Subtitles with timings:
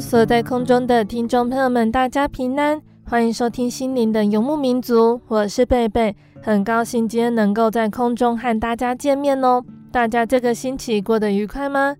[0.00, 2.80] 所在空中的听众朋友们，大家平安。
[3.08, 9.64] 欢迎收听心灵的游牧民族，我是贝贝，很高兴今天能够在空中和大家见面哦。
[9.90, 11.96] 大家这个星期过得愉快吗？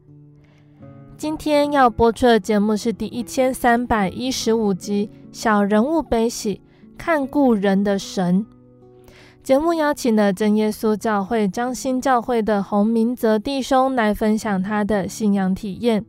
[1.17, 6.61] 今天要播出的节目是第一千三百一十五集《小人物悲喜，
[6.99, 8.45] 看故人的神》。
[9.43, 16.05] 节目邀请了真耶稣教会张新教会的洪明泽弟兄来分享他的信仰体验。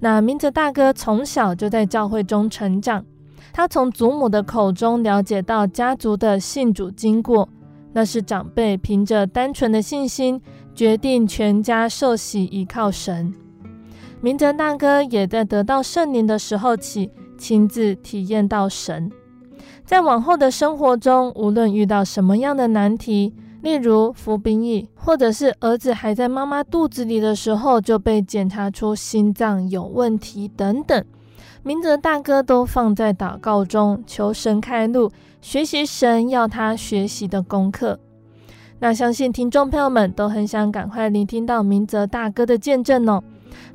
[0.00, 3.04] 那明哲大哥从小就在教会中成长。
[3.52, 7.48] 他从祖母的口中了解到家族的信主经过，
[7.92, 10.40] 那是长辈凭着单纯的信心，
[10.74, 13.34] 决定全家受洗依靠神。
[14.20, 19.10] 明哲大哥也在得到圣灵的时候起，亲自体验到神。
[19.84, 31.04] 在往后的生活中，无论遇到什么样的难题，例如服兵役，或者是儿子还在妈妈肚子里的时候就被检查出心脏有问题等等。
[31.62, 35.10] 明泽大哥都放在祷告中，求神开路，
[35.42, 37.98] 学习神要他学习的功课。
[38.78, 43.22] 那相信听众朋友们都很想赶快聆听到明泽大哥的见证哦。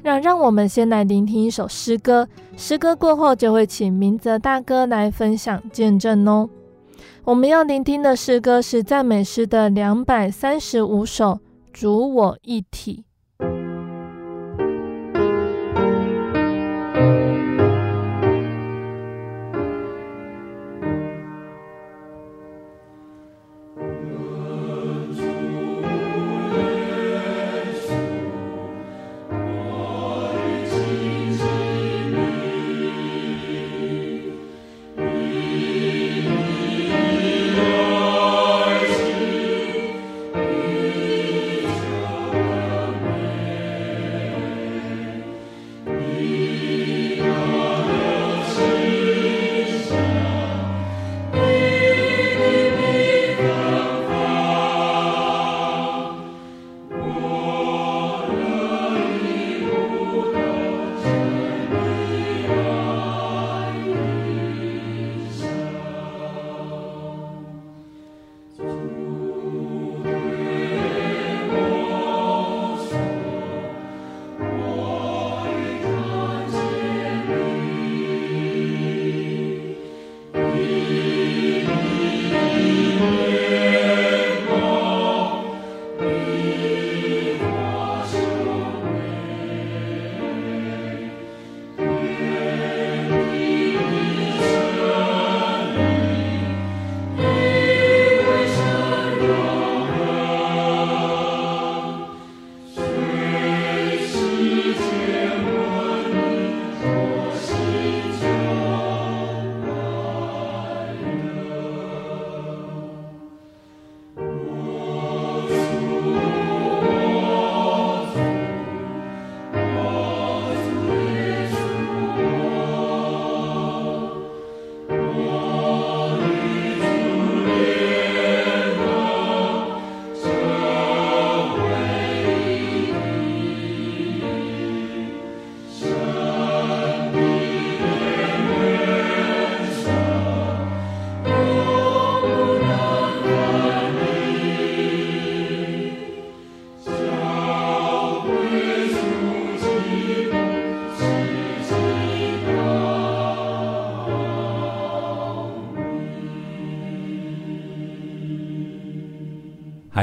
[0.02, 6.50] 那让我们先来聆听一首诗歌，诗歌过后就会请明泽大哥来分享见证哦。
[7.26, 11.32] 我们要聆听的诗歌是赞美诗的两百三十五首，
[11.74, 13.04] 《主我一体》。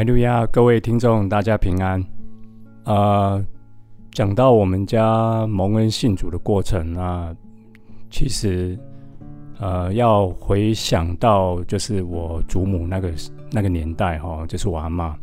[0.02, 2.04] 哈利路亚，各位听众，大家平安。
[2.82, 3.40] 呃，
[4.10, 7.32] 讲到我们家蒙恩信主的过程啊，
[8.10, 8.76] 其实
[9.60, 13.12] 呃，要回想到就是我祖母那个
[13.52, 15.14] 那个年代哈，就是我阿嬷。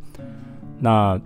[0.77, 1.19] 那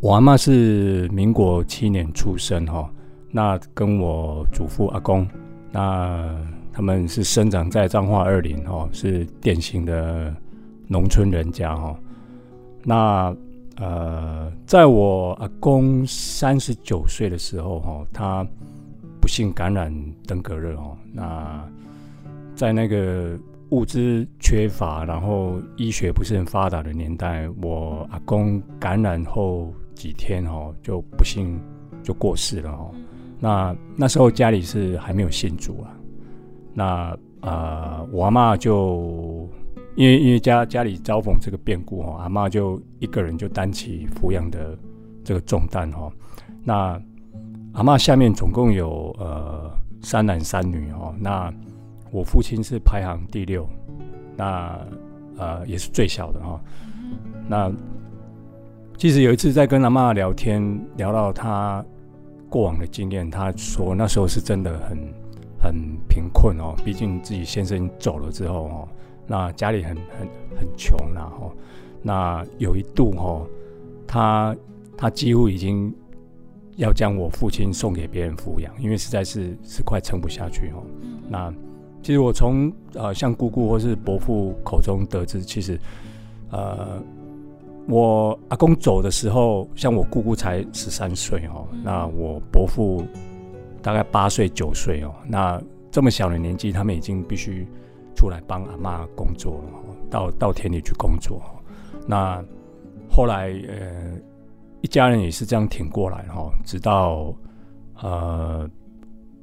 [0.00, 2.90] 我阿嬷是民国七年出生哈，
[3.30, 5.24] 那跟我祖父阿公，
[5.70, 6.36] 那
[6.72, 10.34] 他们是生长在彰化二林哈，是典型的
[10.88, 11.96] 农村人家哈。
[12.88, 13.34] 那
[13.78, 18.46] 呃，在我阿公三十九岁的时候，哈，他
[19.20, 19.92] 不幸感染
[20.24, 20.96] 登革热，哦。
[21.12, 21.68] 那
[22.54, 23.36] 在那个
[23.70, 31.60] 物资缺乏，然后医学不是很发达的年代，我阿公感染后几天，哦，就不幸
[32.04, 32.94] 就过世了，哦。
[33.40, 35.92] 那那时候家里是还没有信主啊。
[36.72, 39.46] 那呃，我阿妈就。
[39.96, 44.78] 因为因为家家里遭逢这个变故哈，阿妈就一个人就担起抚养的
[45.24, 46.12] 这个重担哈。
[46.62, 47.00] 那
[47.72, 49.70] 阿妈下面总共有呃
[50.02, 51.14] 三男三女哈。
[51.18, 51.52] 那
[52.10, 53.66] 我父亲是排行第六，
[54.36, 54.78] 那
[55.38, 56.60] 呃也是最小的哈。
[57.48, 57.72] 那
[58.98, 61.82] 其实有一次在跟阿妈聊天，聊到他
[62.50, 64.98] 过往的经验，他说那时候是真的很
[65.58, 65.74] 很
[66.06, 68.88] 贫困哦，毕竟自己先生走了之后哦。
[69.26, 71.52] 那家里很很很穷，然后
[72.00, 73.46] 那有一度哈，
[74.06, 74.56] 他
[74.96, 75.92] 他几乎已经
[76.76, 80.82] 要将我父亲送给别人抚养，因为实在是是快撑不下去哦。
[81.28, 81.52] 那
[82.02, 85.76] 其实我从呃像姑姑或是伯父口中得知，其实
[86.50, 87.02] 呃
[87.88, 93.04] 我阿公走的时候，像我姑姑才十三岁哦，那我伯父
[93.82, 97.66] 大概八岁九岁哦，那这么小的年纪，他们已经必须。
[98.16, 99.70] 出来帮阿嬷工作了，
[100.10, 101.40] 到到田里去工作。
[102.08, 102.42] 那
[103.08, 104.18] 后来呃，
[104.80, 107.34] 一家人也是这样挺过来哈，直到
[108.00, 108.68] 呃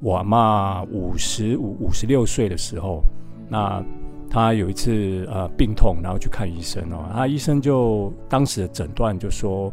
[0.01, 3.01] 我阿嬷五十五五十六岁的时候，
[3.47, 3.81] 那
[4.29, 9.71] 他有一次呃病痛，然后去看医生哦，那医生就当时的诊断就说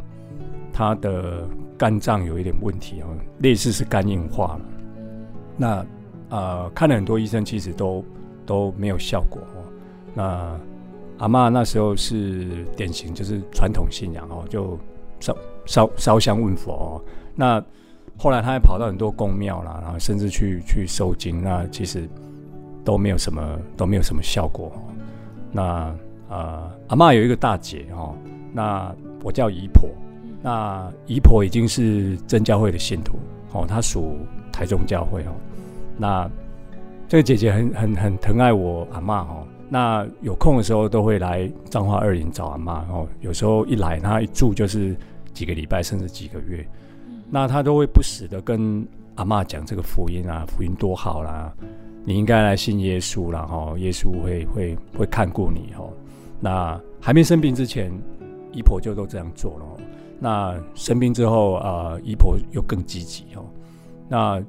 [0.71, 1.47] 他的
[1.77, 3.07] 肝脏有一点问题哦，
[3.39, 4.61] 类似是肝硬化了。
[5.57, 5.85] 那
[6.29, 8.05] 呃看了很多医生，其实都。
[8.45, 9.63] 都没有效果哦。
[10.13, 10.59] 那
[11.19, 14.77] 阿嬷那时候是典型，就是传统信仰哦，就
[15.19, 17.01] 烧烧烧香问佛哦。
[17.35, 17.63] 那
[18.17, 22.07] 后来他还跑到很多宫庙啦，然后甚至去去收经，那其实
[22.83, 24.71] 都没有什么都没有什么效果。
[25.51, 25.93] 那
[26.29, 28.15] 呃，阿嬷有一个大姐哦，
[28.51, 28.93] 那
[29.23, 29.89] 我叫姨婆，
[30.41, 33.19] 那姨婆已经是真教会的信徒
[33.53, 34.17] 哦，她属
[34.51, 35.33] 台中教会哦，
[35.97, 36.29] 那。
[37.11, 43.05] 这个姐姐很很很疼爱我阿嬷哦，那有空的时候都会来彰化二林找阿妈哦。
[43.19, 44.95] 有时候一来，她一住就是
[45.33, 46.65] 几个礼拜，甚至几个月。
[47.29, 51.53] 那她都会不时的跟阿嬷讲这个福音啊，福音多好啦，
[52.05, 55.91] 你应该来信耶稣啦，哈，耶稣会会会看顾你哦。
[56.39, 57.91] 那还没生病之前，
[58.53, 59.65] 姨婆就都这样做了。
[60.17, 63.43] 那生病之后啊，姨婆又更积极哦。
[64.07, 64.41] 那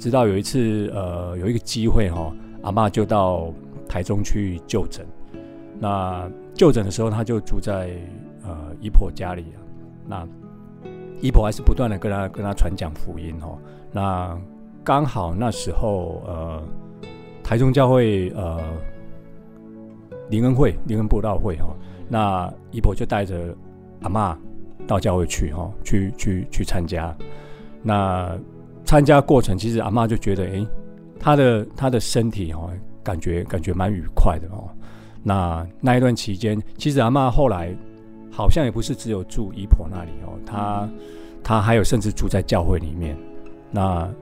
[0.00, 3.52] 直到有一次，呃，有一个机会哈，阿嬷就到
[3.86, 5.06] 台中去就诊。
[5.78, 7.90] 那就诊的时候，他就住在
[8.42, 9.60] 呃姨婆家里啊。
[10.08, 10.28] 那
[11.20, 13.58] 姨婆还是不断的跟他跟他传讲福音哦。
[13.92, 14.40] 那
[14.82, 16.62] 刚好那时候，呃，
[17.44, 18.58] 台中教会呃
[20.30, 21.76] 灵恩会灵恩布道会哈，
[22.08, 23.54] 那姨婆就带着
[24.00, 24.34] 阿嬷
[24.86, 27.14] 到教会去哈，去去去参加。
[27.82, 28.34] 那
[28.90, 30.66] 参加过程，其实阿妈就觉得，哎，
[31.20, 32.68] 她的她的身体哦，
[33.04, 34.68] 感觉感觉蛮愉快的哦。
[35.22, 37.72] 那那一段期间，其实阿妈后来
[38.32, 40.88] 好像也不是只有住姨婆那里哦，她
[41.40, 43.16] 她还有甚至住在教会里面。
[43.70, 44.12] 那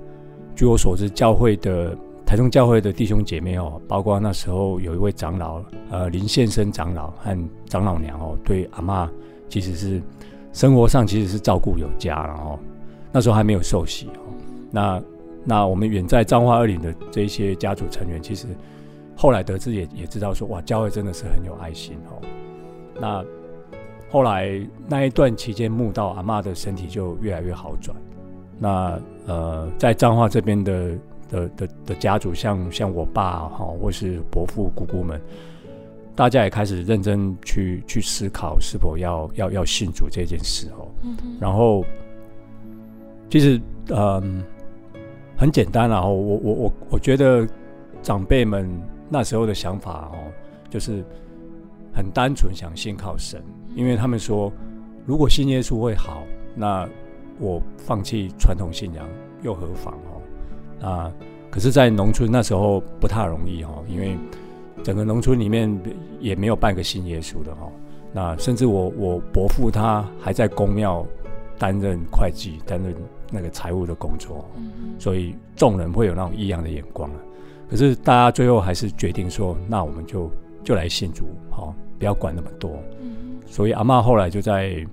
[0.55, 1.97] 据我所知，教会的
[2.27, 9.11] 台中教会的弟兄姐妹哦，包括那时候有一位长老，呃，林宪生长老和长老娘哦，对阿妈
[9.49, 10.03] 其实是
[10.53, 12.59] 生活上其实是照顾有加，然后
[13.11, 14.29] 那时候还没有受洗哦。
[14.71, 15.03] 那
[15.45, 18.47] 那我们远在彰化二岭的这些家族成员，其实
[19.17, 22.21] 后来得知也也知道说，哇，教会真的是很有爱心哦。
[23.01, 23.25] 那
[24.11, 27.97] 后来那一段期间，慕道阿妈的身体就越来越好转。
[28.59, 30.91] 那呃，在彰化这边的
[31.31, 35.19] 的的的家族，像像我爸哈，或是伯父姑姑们，
[36.15, 40.89] 大家也开始认真去去思考是否要要要信主这件事哦。
[41.03, 41.17] 嗯。
[41.41, 41.83] 然后
[43.31, 43.59] 其实
[43.89, 44.45] 嗯。
[45.39, 47.47] 很简单啊，我我我我觉得
[48.03, 48.69] 长辈们
[49.09, 50.19] 那时候的想法哦，
[50.69, 51.05] 就是
[51.95, 53.41] 很单纯想信靠神，
[53.77, 54.53] 因为他们说，
[55.07, 56.25] 如果信耶稣会好，
[56.57, 56.89] 那
[57.39, 59.07] 我放弃传统信仰
[59.43, 60.85] 又何妨哦？
[60.89, 61.13] 啊，
[61.53, 64.19] 可是，在农村那时候不太容易哦，因为
[64.83, 65.73] 整个农村里面
[66.19, 67.71] 也没有半个信耶稣的哈。
[68.13, 71.07] 那甚至我我伯父他还在公庙
[71.59, 72.93] 担任会计，担任
[73.31, 74.45] 那个财务的工作，
[74.99, 77.11] 所以众人会有那种异样的眼光。
[77.71, 80.31] 可是大家最后还是决定说，那我们就
[80.65, 82.79] 就来信主，好，不要管那么多。
[83.47, 84.87] 所以阿嬷后来就在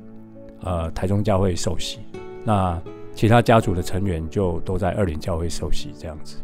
[0.62, 2.00] 呃台中教会受洗，
[2.44, 2.82] 那
[3.14, 6.38] 其他家族的成员就都在二林教会受洗这样子。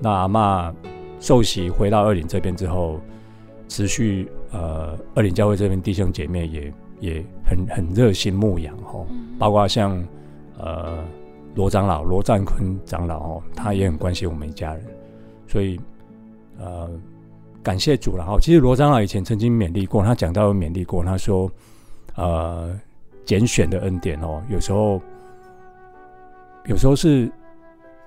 [0.00, 0.74] 那阿嬷
[1.20, 3.00] 受洗回到二林这边之后，
[3.68, 9.06] 持续呃二林教会这边弟兄姐妹也也很很热心牧养哈，
[9.38, 10.04] 包括像
[10.58, 11.04] 呃
[11.54, 14.84] 罗长老罗占坤长老哦，他也很关心我们一家人。
[15.46, 15.78] 所以，
[16.58, 16.88] 呃，
[17.62, 18.38] 感谢主了哈。
[18.40, 21.50] 其实罗长老以前曾经勉励过，他讲到勉励过，他说，
[22.14, 22.78] 呃，
[23.26, 24.98] 拣选的恩典哦，有时候，
[26.64, 27.30] 有时候是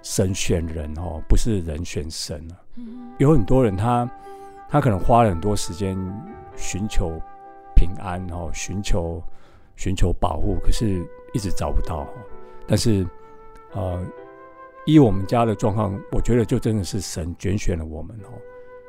[0.02, 2.58] 神选人哦，不是人选神啊。
[3.20, 4.10] 有很多人他
[4.68, 5.96] 他可能花了很多时间
[6.56, 7.12] 寻求
[7.76, 9.22] 平安哦，寻求
[9.76, 12.08] 寻求保护，可是一直找不到。
[12.68, 13.06] 但是，
[13.74, 14.06] 呃。
[14.88, 18.30] 依我们家的状况，我觉得就真的是神拣选了我们哦。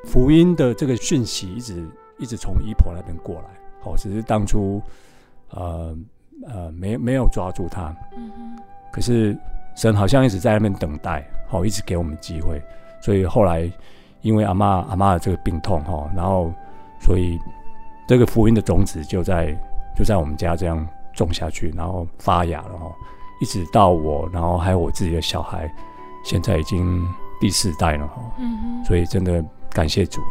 [0.05, 1.83] 福音的这个讯息一直
[2.19, 3.49] 一直从姨婆那边过来，
[3.81, 4.79] 哦，只是当初
[5.49, 5.97] 呃
[6.45, 7.91] 呃没没有抓住他。
[8.15, 8.63] 嗯哼。
[8.93, 9.35] 可是
[9.75, 12.61] 神好像一直在那边等待，好，一直给我们机会。
[13.01, 13.67] 所以后来
[14.21, 16.53] 因为阿妈阿妈的这个病痛哈，然后
[17.01, 17.39] 所以
[18.07, 19.51] 这个福音的种子就在
[19.95, 22.95] 就在我们家这样种下去，然后发芽了哈。
[23.39, 25.71] 一直到我，然后还有我自己的小孩，
[26.23, 27.07] 现在已经
[27.39, 30.27] 第四代了哈，嗯，所以真的感谢主了，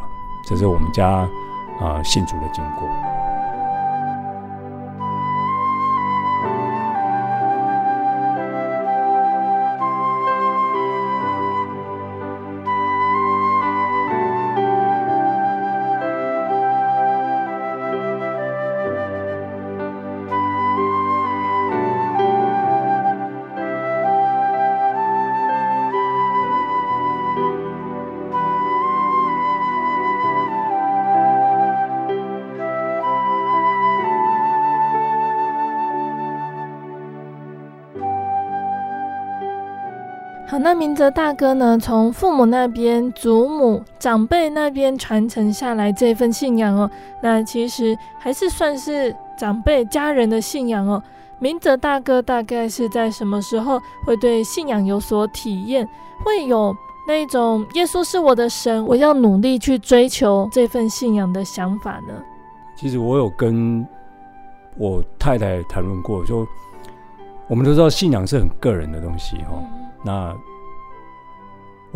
[0.48, 1.28] 这是我们家啊、
[1.80, 3.15] 呃、信主的经过。
[40.66, 41.78] 那明哲大哥呢？
[41.78, 46.90] 从父母那边、祖母、长辈那边传承下来这份信仰哦，
[47.22, 51.00] 那其实还是算是长辈家人的信仰哦。
[51.38, 55.88] 明哲大哥大概是在什么时候会对信仰有所体验？
[56.24, 56.74] 会有
[57.06, 62.14] 那种耶稣是我的神，我要努力去追求这份信仰的想法呢？
[62.76, 63.86] 其实我有跟
[64.76, 66.44] 我太太谈论过，就
[67.46, 70.36] 我们都知道信仰是很个人的东西哦，嗯、那。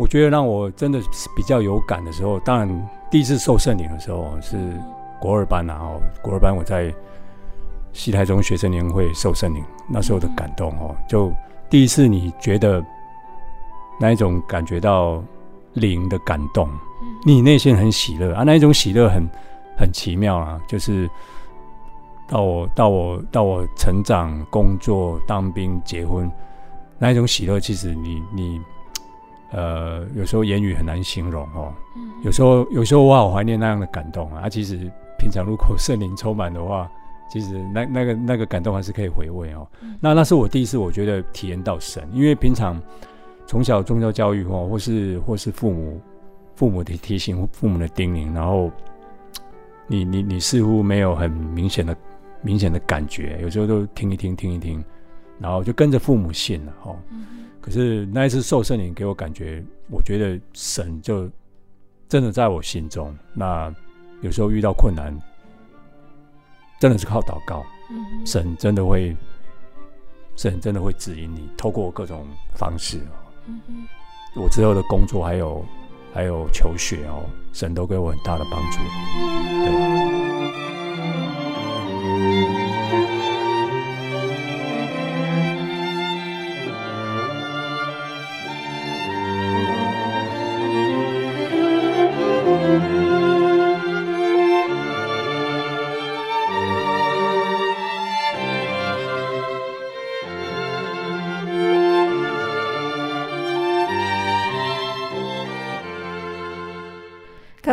[0.01, 4.57] 我觉得让我真的是比较有感的时候，当然第一次受圣灵的时候是
[5.19, 6.91] 国二班，然后国二班我在
[7.93, 11.31] 西台中学生年会受圣灵，那时候的感动哦，就
[11.69, 12.83] 第一次你觉得
[13.99, 15.23] 那一种感觉到
[15.73, 16.67] 灵的感动，
[17.23, 19.29] 你内心很喜乐啊，那一种喜乐很
[19.77, 21.07] 很奇妙啊，就是
[22.27, 26.27] 到我到我到我成长、工作、当兵、结婚
[26.97, 28.59] 那一种喜乐，其实你你。
[29.51, 31.73] 呃，有时候言语很难形容哦。
[32.23, 34.47] 有时候，有时候我好怀念那样的感动啊。
[34.47, 34.77] 其实
[35.19, 36.89] 平常如果圣灵充满的话，
[37.29, 39.67] 其实那那个那个感动还是可以回味哦。
[39.99, 42.81] 那那是我第一次，我觉得体验到神，因为平常
[43.45, 46.01] 从小宗教教育哦，或是或是父母
[46.55, 48.71] 父母的提醒、父母的叮咛，然后
[49.87, 51.95] 你你你似乎没有很明显的
[52.41, 54.83] 明显的感觉，有时候都听一听听一听，
[55.39, 56.95] 然后就跟着父母信了哦。
[57.61, 61.29] 可是那一次受圣灵给我感觉，我觉得神就
[62.09, 63.15] 真的在我心中。
[63.33, 63.73] 那
[64.21, 65.15] 有时候遇到困难，
[66.79, 67.63] 真的是靠祷告，
[68.25, 69.15] 神真的会，
[70.35, 72.25] 神真的会指引你，透过各种
[72.55, 72.99] 方式。
[74.35, 75.65] 我之后的工作还有
[76.13, 78.77] 还有求学哦，神都给我很大的帮助。
[79.65, 80.20] 对。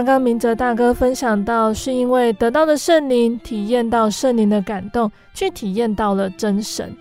[0.09, 6.97] 刚明哲大哥分享到，是因为得到的圣灵，体验到圣灵的感动，去体验到了真神。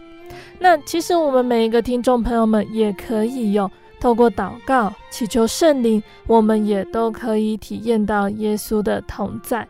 [0.59, 3.71] 那其实我们每一个听众朋友们也可以有
[4.01, 9.65] 透过祷告祈求圣灵，我们也都可以体验到耶稣的同在。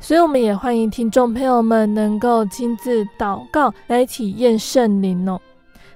[0.00, 5.38] 所以，我们也欢迎听众朋友们能够亲自祷告来体验圣灵哦。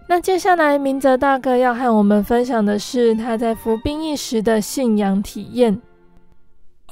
[0.06, 5.80] 那接下来，明哲大哥要和我们分享的是他在服兵役时的信仰体验。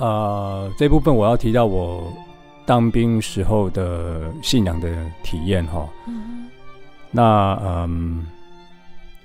[0.01, 2.13] 呃，这部分我要提到我
[2.67, 4.89] 当兵时候的信仰的
[5.23, 5.87] 体验哈。
[6.09, 6.49] 嗯。
[7.13, 8.27] 那嗯，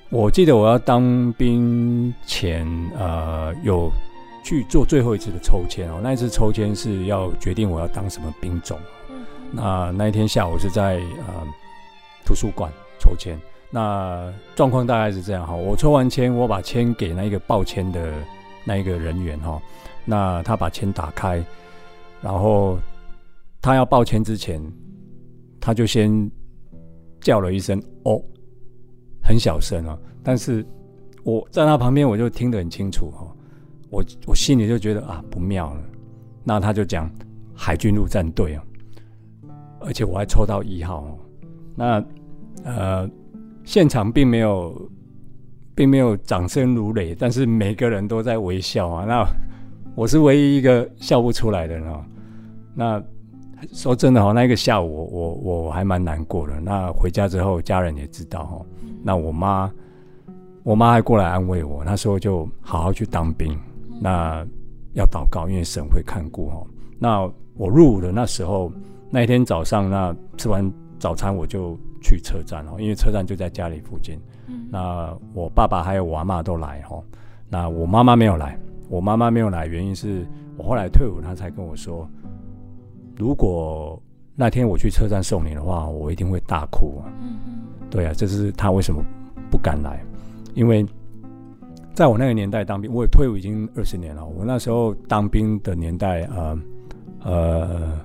[0.10, 2.67] 我记得我要当兵前，
[2.98, 3.89] 呃，有。
[4.48, 8.77] 去做最后一次的抽签哦，那一次抽签是要决定我要当什么兵种。
[9.10, 11.34] 嗯、那那一天下午是在呃
[12.24, 13.36] 图书馆抽签，
[13.72, 15.55] 那状况大概是这样哈。
[15.55, 18.13] 我抽完签，我把签给那一个报签的
[18.65, 19.62] 那一个人员哈，
[20.03, 21.41] 那他把签打开，
[22.22, 22.77] 然后
[23.62, 24.62] 他要报签之前，
[25.62, 26.29] 他就先
[27.22, 28.22] 叫了一声“哦”，
[29.24, 30.65] 很小声啊，但是
[31.24, 33.31] 我在他旁边，我就听得很清楚哈。
[33.89, 35.81] 我我心里就觉得啊不妙了，
[36.43, 37.10] 那他就讲
[37.53, 38.63] 海军陆战队啊，
[39.79, 41.19] 而且我还抽到一号哦，
[41.75, 42.03] 那
[42.63, 43.10] 呃
[43.63, 44.89] 现场并没有
[45.75, 49.27] 并没有掌声如雷，但是每个人都在微笑啊，那
[49.94, 52.01] 我是唯一一个笑不出来的人哦。
[52.74, 53.03] 那
[53.74, 56.60] 说真的哈，那个下午我我我还蛮难过的。
[56.62, 58.65] 那回家之后，家人也知道哈，
[59.03, 59.72] 那我妈
[60.63, 63.58] 我妈还过来安慰我，那时候就好好去当兵。
[64.01, 64.46] 那
[64.94, 66.67] 要祷告，因为神会看顾哦。
[67.00, 67.22] 那
[67.55, 68.72] 我入伍的那时候，
[69.10, 71.77] 那一天早上，那吃完早餐我就
[72.08, 74.20] 去车站哦，因为车站就在家里附近。
[74.48, 74.68] 嗯。
[74.70, 77.04] 那我爸爸还有我阿妈都来哦。
[77.50, 78.58] 那我妈妈没有来，
[78.90, 80.26] 我妈妈没有来，原因是
[80.58, 82.08] 我后来退伍，她才跟我说，
[83.18, 84.02] 如果
[84.36, 87.12] 那天我去车站送你的话，我一定会大哭啊。
[87.22, 87.63] 嗯。
[87.89, 89.04] 对啊，这是她为什么
[89.50, 90.04] 不敢来，
[90.54, 90.86] 因为。
[91.94, 94.26] 在我那个年代当兵，我也退伍已经二十年了。
[94.26, 96.60] 我那时候当兵的年代，呃
[97.24, 97.98] 呃，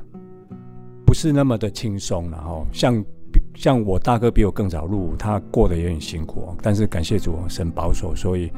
[1.05, 2.31] 不是那么的轻松。
[2.31, 3.05] 然后像
[3.61, 6.57] 像我大哥比我更早入伍，他过得也很辛苦。
[6.63, 8.51] 但是感谢主，神保守，所以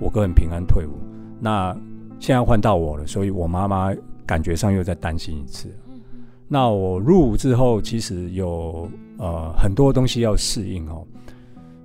[0.00, 0.90] 我哥很平安退伍。
[1.38, 1.72] 那
[2.18, 3.94] 现在换到我了，所以我妈妈
[4.26, 5.72] 感觉上又在担心一次。
[6.48, 11.06] 那我入伍之后，其实有呃很多东西要适应哦，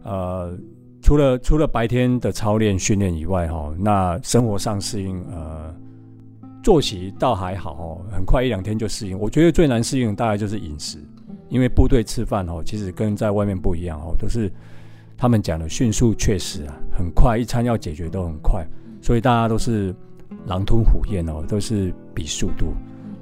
[0.03, 0.57] 呃。
[1.05, 5.75] 除了除了白天的操练训练以外，哈，那生活上适应，呃，
[6.63, 9.19] 作息倒还好，哦，很快一两天就适应。
[9.19, 10.97] 我觉得最难适应大概就是饮食，
[11.53, 14.51] 因为部队吃饭，哦，其实跟在外面不一样，哦，都是
[15.15, 18.65] 他们讲的迅速确实啊，很快一餐要解决都很快，
[19.03, 19.93] 所以大家都是
[20.47, 22.73] 狼吞虎咽哦，都是比速度。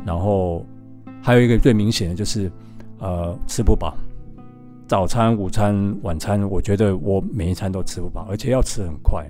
[0.06, 0.66] 然后
[1.22, 2.50] 还有一个最明显的就是，
[3.00, 3.94] 呃，吃不饱。
[4.88, 9.30] 早餐、午餐、晚餐，我觉得我每一餐都吃不饱，而且要吃很快。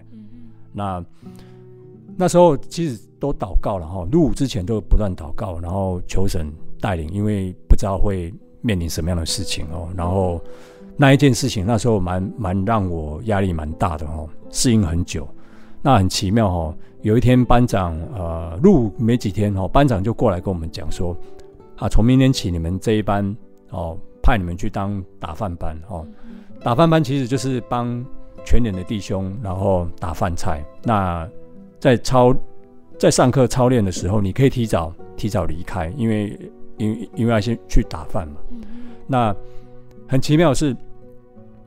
[0.72, 1.04] 那
[2.16, 6.48] 那时候其实都祷告了哈，入伍之前都不断祷告，然后求神
[6.80, 9.90] 带领，因为不知道会面临什么样的事情哦。
[9.96, 10.42] 然后
[10.96, 15.28] 那一件事情那时候蛮蛮让我压力蛮大的哦，适应很久。
[15.82, 21.16] 那很奇妙哦，有一天班长呃入没几天哦，班长就过来跟我们讲说
[21.78, 23.36] 啊，从明天起你们这一班
[23.70, 23.98] 哦。
[24.24, 26.06] 派你们去当打饭班哦，
[26.64, 28.06] 打饭班其实就是帮
[28.46, 30.64] 全连的弟兄，然后打饭菜。
[30.84, 31.28] 那
[31.80, 32.32] 在操
[33.00, 36.38] 在上课操练的时候，你可以提早提早离开，因为
[36.82, 38.36] 因因为要先去打饭嘛。
[39.08, 39.36] 那
[40.08, 40.76] 很奇妙的是，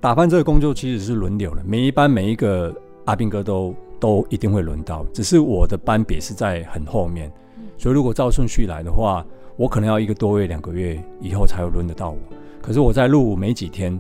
[0.01, 2.75] 打饭这个工作其实是轮流的，每一班每一个
[3.05, 7.33] 阿兵哥都都一定会轮到，只是我的班别是在很后面，
[7.79, 9.25] 所以如果照顺序来的话，
[9.57, 12.19] 我可能要一个多月、两个月以后才会轮得到我。
[12.61, 13.99] 可是我在入伍没几天，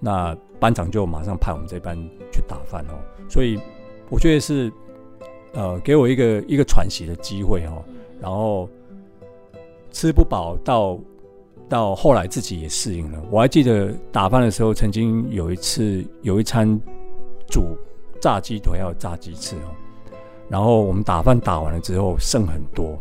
[0.00, 1.96] 那班长就马上派我们这班
[2.32, 2.94] 去打饭哦，
[3.28, 3.58] 所以
[4.10, 4.72] 我觉得是
[5.52, 7.82] 呃给我一个一个喘息的机会哦，
[8.20, 8.68] 然后
[9.96, 10.98] 吃不饱到
[11.70, 13.18] 到后来自己也适应了。
[13.30, 16.78] 我还记得打饭的时候，曾经有一次有一餐
[17.48, 17.74] 煮
[18.20, 19.72] 炸鸡腿还有炸鸡翅哦，
[20.50, 22.98] 然后我们打饭打完了之后剩很多，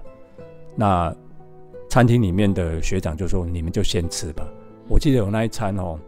[0.74, 1.14] 那
[1.90, 4.48] 餐厅里面的学长就说：“你们就先吃吧。”
[4.88, 6.00] 我记得有那一餐哦，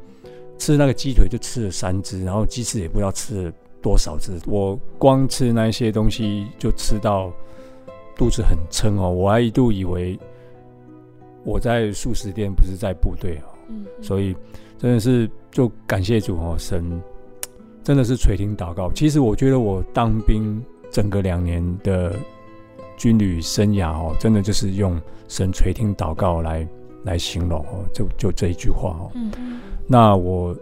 [0.57, 4.31] 吃那个鸡腿就吃了三只，然后鸡翅也不知道吃了多少只。
[4.47, 7.29] 我光吃那些东西就吃到
[8.15, 10.17] 肚子很撑哦，我还一度以为
[11.43, 13.49] 我在素食店，不是在部队哦。
[13.69, 13.85] 嗯。
[14.01, 14.35] 所以
[14.77, 17.01] 真的是就感谢主哦，神
[17.83, 18.91] 真的是垂听祷告。
[18.91, 22.15] 其实我觉得我当兵整个两年的
[22.97, 26.67] 军旅生涯哦，真的就是用神垂听祷告来
[27.03, 29.11] 来形容哦，就就这一句话哦。
[29.87, 30.55] 那我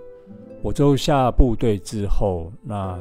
[0.61, 2.99] 我就下部队之后，那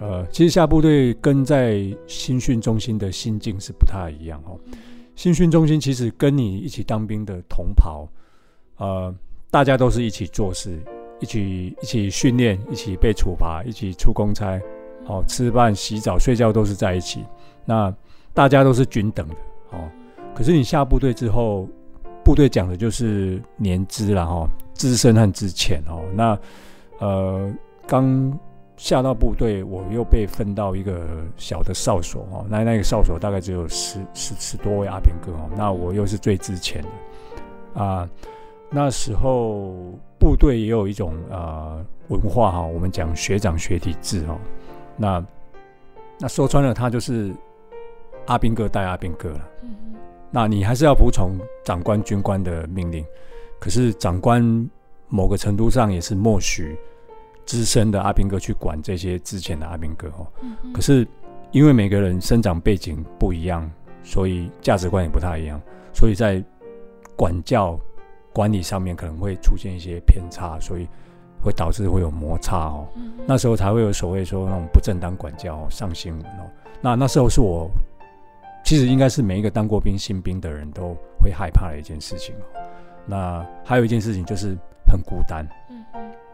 [0.00, 4.58] 呃，其实下部队跟在新训中心的心境是不太一样哦。
[5.14, 8.08] 新训中心其实跟你一起当兵的同袍，
[8.76, 9.14] 呃，
[9.50, 10.78] 大家都是一起做事，
[11.20, 14.60] 一起一起训练，一起被处罚，一起出公差，
[15.06, 17.24] 哦，吃饭、洗澡、睡觉都是在一起。
[17.64, 17.94] 那
[18.34, 19.34] 大家都是均等的
[19.70, 19.88] 哦。
[20.34, 21.68] 可是你下部队之后，
[22.24, 26.02] 部队讲的就是年资了哈，资深和资浅哦。
[26.14, 26.38] 那
[26.98, 27.52] 呃，
[27.86, 28.36] 刚
[28.82, 32.44] 下到部队，我又被分到一个小的哨所哦。
[32.48, 35.48] 那那个哨所大概只有十十十多位阿兵哥哦。
[35.56, 38.08] 那我又是最值钱的啊。
[38.68, 39.72] 那时候
[40.18, 44.36] 部队也有一种呃文化哈，我们讲学长学弟制哦。
[44.96, 45.24] 那
[46.18, 47.32] 那说穿了，他就是。
[48.26, 49.96] 阿兵哥带阿兵哥了，嗯，
[50.30, 53.04] 那你还是要服从长官军官的命令。
[53.58, 54.70] 可是长官
[55.08, 56.78] 某个程度上也是默许
[57.44, 60.26] 资深的阿兵哥去管这些之前的阿兵哥哦。
[60.42, 61.06] 嗯，可是
[61.50, 63.70] 因为每个人生长背景不一样，
[64.02, 65.60] 所以价值观也不太一样，
[65.92, 66.42] 所以在
[67.16, 67.78] 管教
[68.32, 70.88] 管理上面可能会出现一些偏差，所以
[71.42, 72.86] 会导致会有摩擦哦。
[72.96, 76.50] 嗯，那时候才会有所谓说那种不正当管教上新闻哦。
[76.80, 77.70] 那那时候是我。
[78.64, 82.46] 其实应该是每一个当过兵新兵的人都会害怕的一件事情哦。
[83.04, 85.44] 那还有一件事情就是很孤单，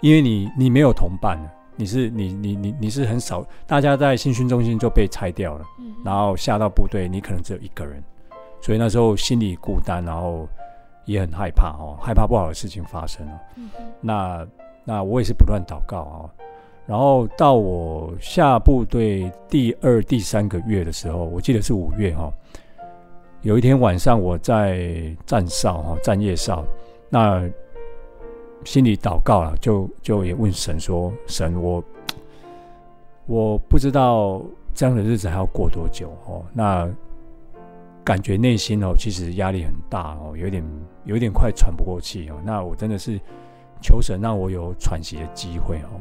[0.00, 1.38] 因为你你没有同伴，
[1.76, 8.02] 你是你你你你是很少，大家在新训中心就被拆掉了，嗯，然后下到部队你可能只有一个人，
[8.60, 10.48] 所以那时候心里孤单，然后
[11.04, 13.32] 也很害怕哦，害怕不好的事情发生哦。
[13.56, 14.46] 嗯嗯，那
[14.84, 16.30] 那我也是不断祷告哦。
[16.86, 22.32] 然后到我下部队第二、第三个月的时候，我记得是五月哈。
[23.42, 26.64] 有一天晚上，我在站哨哈，站夜哨，
[27.10, 27.42] 那
[28.64, 31.82] 心里祷告了，就就也问神说：“神，我
[33.26, 34.42] 我不知道
[34.74, 36.44] 这样的日子还要过多久哦。
[36.52, 36.88] 那
[38.04, 40.64] 感觉内心哦，其实压力很大哦，有点
[41.04, 42.36] 有点快喘不过气哦。
[42.44, 43.18] 那我真的是
[43.80, 46.00] 求神让我有喘息的机会哦。”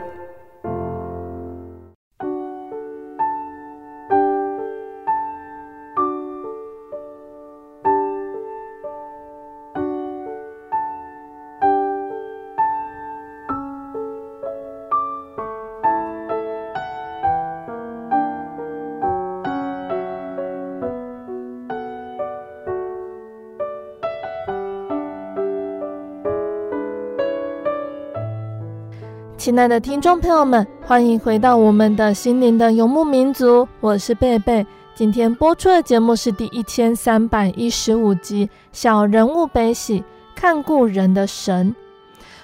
[29.41, 34.63] 亲爱的听众朋友们，欢迎回到我们的心灵的游牧民族，我是贝贝。
[34.93, 40.03] 今天播出的节目是第一千三百一十五集《小人物悲喜，
[40.35, 41.71] 看故人的神》。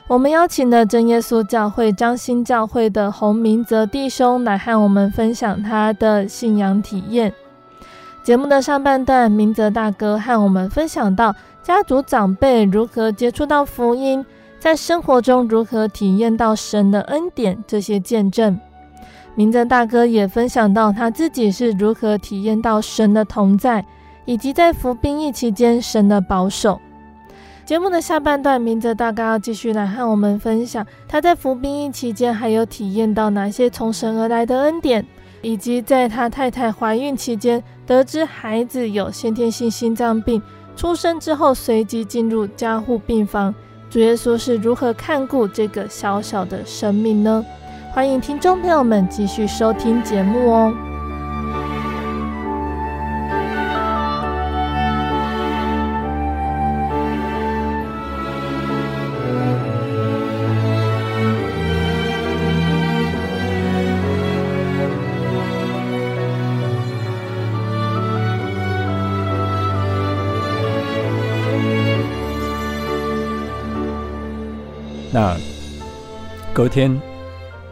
[0.08, 7.32] 我们邀请了真耶稣教会张新教会的洪明泽弟兄来和我们分享他的信仰体验。
[8.24, 14.26] 节目的上半段，明泽大哥和我们分享到家族长辈如何接触到福音。
[14.60, 17.64] 在生活中如何体验到神的恩典？
[17.68, 18.60] 这些见证，
[19.36, 23.86] 明泽大哥也分享到他自己是如何体验到神的同在，
[24.26, 26.82] 以及在服兵役期间神的保守。
[27.66, 35.06] 节目的下半段，明泽大哥要继续来和我们分享他在服兵役期间还有体验到哪些从神而来的恩典，
[35.42, 40.42] 以及在他太太怀孕期间得知孩子有先天性心脏病，
[40.76, 43.54] 出生之后随即进入加护病房。
[43.90, 47.46] 主耶稣是如何看顾这个小小的生命呢？
[47.94, 50.74] 欢迎听众朋友们继续收听节目哦。
[76.58, 77.00] 隔天，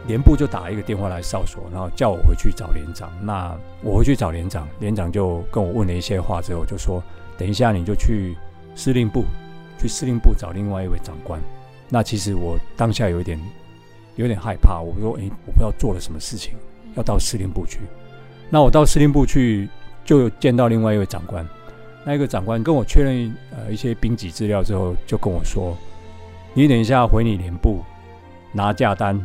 [0.06, 3.10] 连部就打一个电话来哨所，然后叫我回去找连长。
[3.20, 7.02] 那我回去找连长，连长就跟我问了一些话之后，就说
[7.36, 8.36] ：“等一下你就去
[8.76, 9.24] 司令部，
[9.76, 11.40] 去司令部找另外一位长官。”
[11.90, 13.40] 那其实我当下有一点
[14.14, 16.54] 有点害怕，我说：“诶，我不知道做了什么事情，
[16.94, 17.80] 要到司令部去。”
[18.48, 19.68] 那我到司令部去，
[20.04, 21.44] 就见到另外一位长官。
[22.04, 25.76] 那一个长官跟我确认呃一些兵籍资料之后，就跟我说。
[26.54, 27.84] 你等一下回你连部
[28.52, 29.20] 拿假单，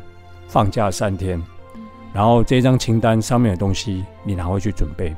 [0.47, 1.41] 放假三天，
[2.13, 5.15] 然后这张清单上面的东西你拿回去准备。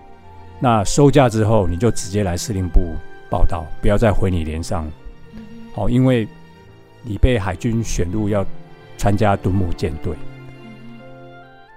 [0.60, 2.82] 那收假之后，你就直接来司令部
[3.30, 4.86] 报道，不要再回你连上。
[5.74, 6.28] 好，因为
[7.02, 8.46] 你被海军选入要
[8.98, 10.14] 参加独木舰队。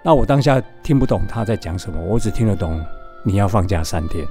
[0.02, 2.80] 那我当下听不懂他在讲什么，我只听得懂
[3.22, 4.26] 你要放假三天。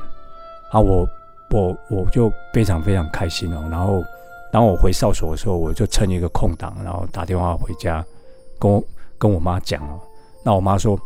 [0.69, 1.09] 啊，我
[1.49, 4.03] 我我就非常非常开心哦，然后。
[4.55, 8.01] 当我回哨所的时候，我就趁一个空档，然后打电话回家，
[8.57, 8.81] 跟我
[9.17, 9.99] 跟我妈讲了。
[10.45, 10.97] 那我妈说：“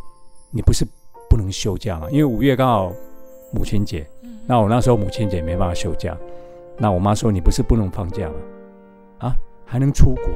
[0.54, 0.86] 你不是
[1.28, 2.06] 不能休假吗？
[2.12, 2.92] 因为五月刚好
[3.52, 4.06] 母亲节。
[4.46, 6.16] 那我那时候母亲节没办法休假。
[6.78, 8.34] 那我妈说：你不是不能放假吗？
[9.18, 9.36] 啊，
[9.66, 10.26] 还能出国？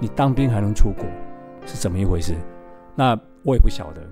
[0.00, 1.04] 你当兵还能出国，
[1.66, 2.34] 是怎么一回事？
[2.96, 4.02] 那我也不晓得。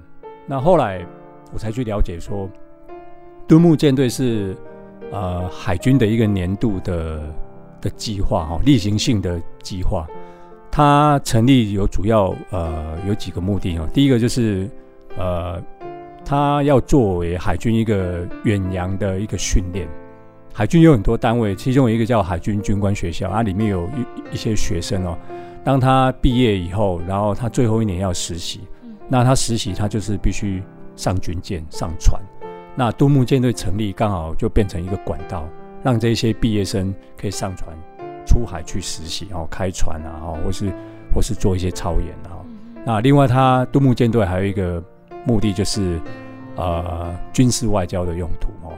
[0.47, 1.05] 那后来
[1.53, 2.49] 我才去了解说，
[3.49, 4.57] 敦睦舰队是
[5.11, 7.21] 呃海军的一个年度的。
[7.83, 10.07] 的计划哈，例行性的计划，
[10.71, 13.87] 它成立有主要呃有几个目的哦。
[13.92, 14.71] 第一个就是
[15.18, 15.62] 呃，
[16.25, 19.87] 它要作为海军一个远洋的一个训练。
[20.55, 25.18] 海军有很多单位，其中有一个叫海军军官学校，它里面有一一些学生哦。
[25.64, 28.61] 当他毕业以后，然后他最后一年要实习，
[29.09, 30.62] 那他实习他就是必须
[30.97, 32.21] 上军舰上船。
[32.75, 35.47] 那杜牧舰队成立，刚好就变成一个管道。
[35.83, 37.77] 让这些毕业生可以上船
[38.27, 40.73] 出海去实习，然后开船啊，或是
[41.14, 42.38] 或是做一些操演啊。
[42.85, 44.83] 那另外，他杜牧舰队还有一个
[45.25, 46.01] 目的就是
[46.57, 48.73] 呃军事外交的用途哦。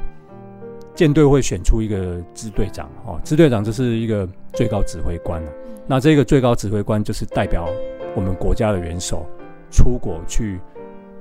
[0.94, 5.42] 舰队会选出一个支队长哦，支队长就是一个最高指挥官。
[5.86, 7.68] 那这个最高指挥官就是代表
[8.14, 9.26] 我们国家的元首
[9.70, 10.60] 出国去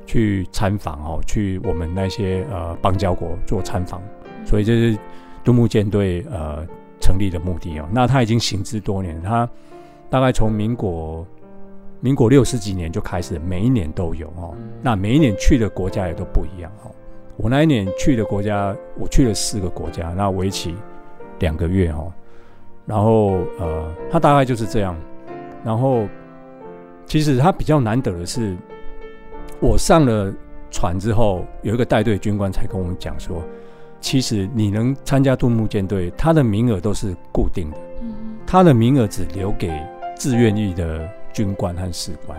[0.05, 4.01] 去参访哦，去我们那些呃邦交国做参访，
[4.45, 4.97] 所以这是
[5.43, 6.65] 杜牧舰队呃
[7.01, 7.87] 成立的目的哦。
[7.91, 9.49] 那他已经行之多年，他
[10.09, 11.25] 大概从民国
[11.99, 14.53] 民国六十几年就开始，每一年都有哦。
[14.81, 16.91] 那每一年去的国家也都不一样哦。
[17.37, 20.75] 我那一年去的国家，我去了四个国家，那为期
[21.39, 22.11] 两个月哦。
[22.85, 24.95] 然后呃，他大概就是这样。
[25.63, 26.05] 然后
[27.05, 28.55] 其实他比较难得的是，
[29.59, 30.31] 我上了
[30.69, 33.41] 船之后，有一个带队军官才跟我们讲说，
[34.03, 37.77] 其实你能参加杜牧舰队，他的名额都是固定的，
[38.45, 39.71] 他的名额只留给
[40.13, 42.37] 自愿役的军官和士官。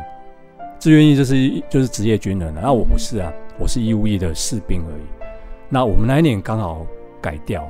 [0.78, 3.32] 自愿役就是就是职业军人，那我不是啊。
[3.58, 5.02] 我是义务役的士兵而已。
[5.70, 6.86] 那我们那一年刚好
[7.22, 7.66] 改掉，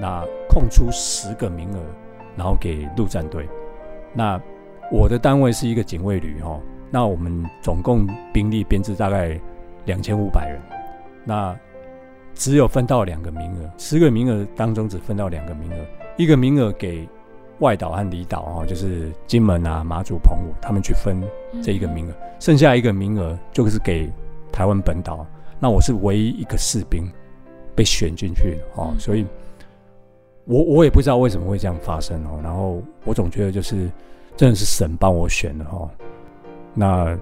[0.00, 1.78] 那空出十个名额，
[2.34, 3.48] 然后给陆战队。
[4.12, 4.40] 那
[4.90, 6.60] 我的单位是一个警卫旅哦。
[6.90, 9.38] 那我们总共兵力编制大概
[9.84, 10.60] 两千五百人。
[11.24, 11.56] 那
[12.38, 15.76] 只有分到两个名额，十个名额当中只分到两个名额，
[16.16, 17.06] 一个名额给
[17.58, 21.22] 外岛和离岛哦，就是金门啊、马祖、澎湖，他们去分
[21.62, 24.10] 这一个名额，剩下一个名额就是给。
[24.50, 25.24] 台湾本岛，
[25.60, 27.04] 那我是唯一一个士兵
[27.76, 29.24] 被选进去的哦，所以
[30.46, 32.40] 我我也不知道为什么会这样发生哦。
[32.42, 33.88] 然后我总觉得就是
[34.36, 35.88] 真的是神帮我选的哦。
[36.74, 37.16] 那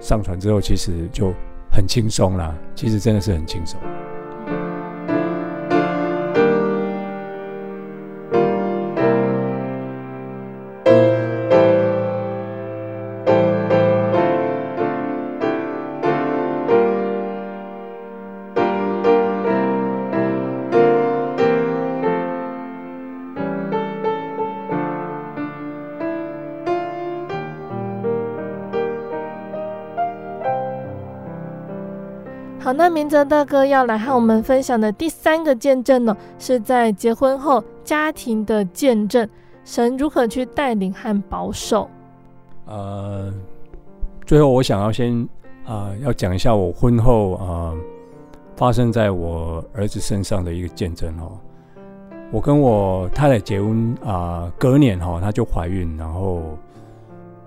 [0.00, 1.34] 上船之后其实就
[1.70, 3.78] 很轻松啦，其实真的是很轻松。
[32.72, 39.28] 那明哲大哥要来和我们分享的第三个见证呢，是在结婚后家庭的见证，
[39.64, 41.88] 神如何去带领和保守。
[42.66, 43.32] 呃，
[44.24, 45.22] 最后我想要先
[45.64, 47.74] 啊、呃，要讲一下我婚后啊、
[48.56, 51.38] 发生在我儿子身上的一个见证哦。
[52.30, 56.40] 我跟我太太结婚啊、隔年哈、哦，她就怀孕，然后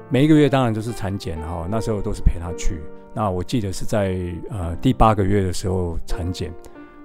[0.09, 2.79] 每一个月当然都是产检哈、哦，那时候都是陪她去。
[3.17, 4.13] 那我记得是在
[4.49, 6.51] 呃第八个月的时候产检，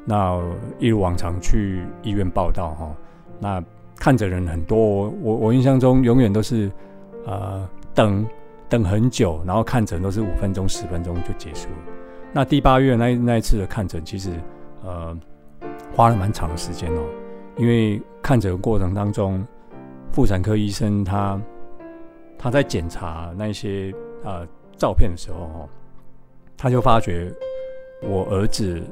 [0.05, 0.43] 那
[0.81, 2.93] 一如往常去医院报道哈，
[3.39, 3.65] 那
[3.97, 6.69] 看着人很多，我我印象中永远都是
[7.27, 8.27] 呃等
[8.69, 11.69] 等很久，然后看诊都是五分钟十分钟就结束。
[12.33, 14.33] 那第八月那那一次的看诊，其实
[14.85, 15.17] 呃
[15.95, 17.05] 花了蛮长的时间哦，
[17.57, 19.47] 因为看诊的过程当中，
[20.11, 21.41] 妇产科医生他
[22.37, 23.95] 他在检查那些
[24.25, 24.45] 呃
[24.77, 25.69] 照片的时候哦。
[26.63, 27.33] 他就发觉
[28.03, 28.83] 我儿子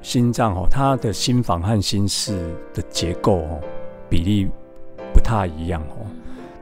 [0.00, 2.32] 心脏哦，他的心房和心室
[2.72, 3.60] 的结构哦
[4.08, 4.48] 比例
[5.12, 6.06] 不太一样哦，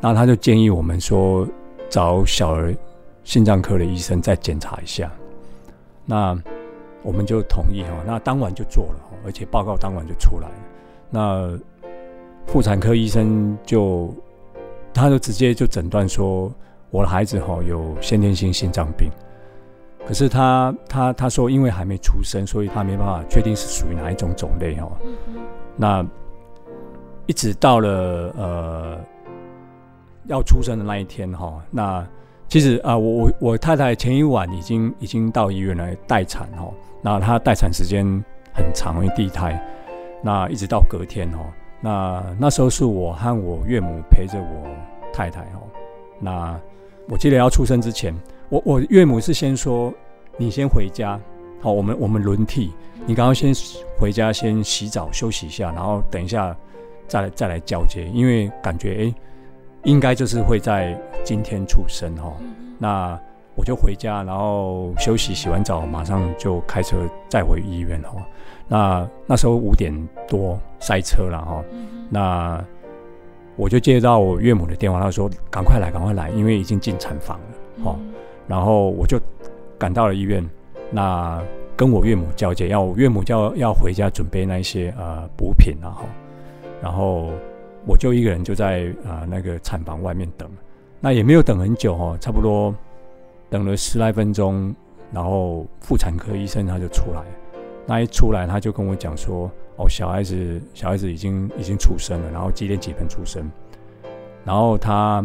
[0.00, 1.46] 那他就建议我们说
[1.88, 2.74] 找小儿
[3.22, 5.08] 心脏科的医生再检查一下。
[6.04, 6.36] 那
[7.04, 10.48] 我们就同意哦，那当晚就做了，而且报告当晚就出来。
[11.10, 11.56] 那
[12.48, 14.12] 妇产科医生就
[14.92, 16.52] 他就直接就诊断说
[16.90, 19.08] 我的孩子哈有先天性心脏病。
[20.08, 24.90] 可是他他他说，因为还没出生，所以他没办法确定是属于哪一种种类哦。
[25.76, 26.02] 那
[27.26, 28.98] 一直到了呃
[30.24, 32.06] 要出生的那一天哈，那
[32.48, 36.72] 其实啊，我我我太太前一晚已经已经到医院来待产哈。
[37.02, 38.06] 那她待产时间
[38.54, 39.62] 很长，因为第一胎。
[40.22, 41.44] 那一直到隔天哦，
[41.82, 44.66] 那那时候是我和我岳母陪着我
[45.12, 45.60] 太太哦。
[46.18, 46.58] 那
[47.10, 48.14] 我记得要出生之前。
[48.50, 49.92] 我我岳母是先说，
[50.38, 51.20] 你先回家，
[51.60, 52.72] 好，我们我们轮替，
[53.06, 53.52] 你刚刚先
[53.98, 56.56] 回家先洗澡休息一下，然后等一下
[57.06, 59.14] 再来再来交接，因为感觉哎，
[59.84, 62.34] 应该就是会在今天出生哈。
[62.78, 63.20] 那
[63.54, 66.96] 我就回家，然后休息，洗完澡马上就开车
[67.28, 68.14] 再回医院哈。
[68.66, 69.92] 那那时候五点
[70.26, 71.62] 多塞车了哈，
[72.08, 72.64] 那
[73.56, 77.98] 我就接到我岳母的电话，她说赶快来赶快来，因为已经进产房了哈。
[78.48, 79.20] 然后我就
[79.78, 80.42] 赶到了医院，
[80.90, 81.40] 那
[81.76, 86.04] 跟我岳母交接，要岳母叫要回家准备那些呃补品然后，
[86.82, 87.30] 然后
[87.86, 90.50] 我就一个人就在啊、那个产房外面等，
[90.98, 92.74] 那也没有等很久哦，差不多
[93.50, 94.74] 等了十来分钟，
[95.12, 97.20] 然后妇产科医生他就出来，
[97.86, 103.48] 那一出来他就跟我讲说，哦小孩子小孩子已经已经出生了，然后几点几分出生，
[104.42, 105.22] 然后他。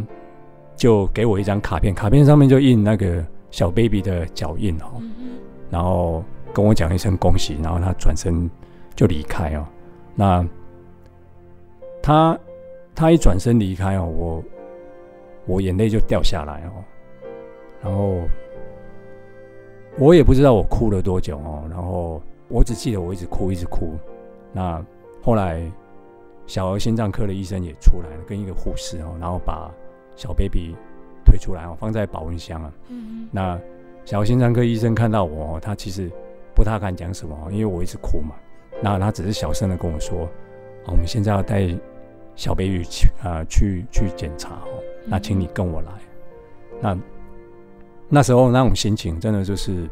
[0.76, 5.01] 就给我一张卡片，卡片上面就印那个小 baby 的脚印哦，
[5.69, 8.49] 然后跟我讲一声恭喜，然后他转身
[8.95, 9.65] 就离开哦。
[10.15, 10.45] 那
[12.01, 12.38] 他
[12.93, 14.43] 他一转身离开哦，我
[15.45, 16.84] 我眼泪就掉下来哦，
[17.82, 18.17] 然后
[19.97, 23.93] 我也不知道我哭了多久哦，然后我只记得我一直哭一直哭。
[24.51, 24.84] 那
[25.21, 25.61] 后来
[26.45, 29.71] 小儿心脏科的医生也出来了，跟一个护士哦，然后把。
[30.16, 30.76] 小 baby
[31.26, 32.72] 推出来哦，放在保温箱啊。
[32.89, 33.59] 嗯，那
[34.05, 36.09] 小心脏科医生看到我，他其实
[36.55, 38.36] 不太敢讲什么，因为我一直哭嘛。
[38.82, 40.26] 那他只是小声的跟我说
[40.86, 41.68] ：“哦，我们现在要带
[42.36, 44.84] 小 baby 去啊、呃，去去检查哦。
[45.05, 45.91] 那请你跟我来。”
[46.82, 46.97] 那
[48.09, 49.89] 那时候那种心情真的就是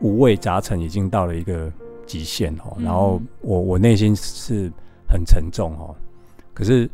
[0.00, 1.70] 五味杂陈，已经到了一个
[2.06, 2.76] 极限哦。
[2.78, 4.72] 然后我我内心是
[5.06, 5.94] 很沉重哦。
[6.54, 6.88] 可是，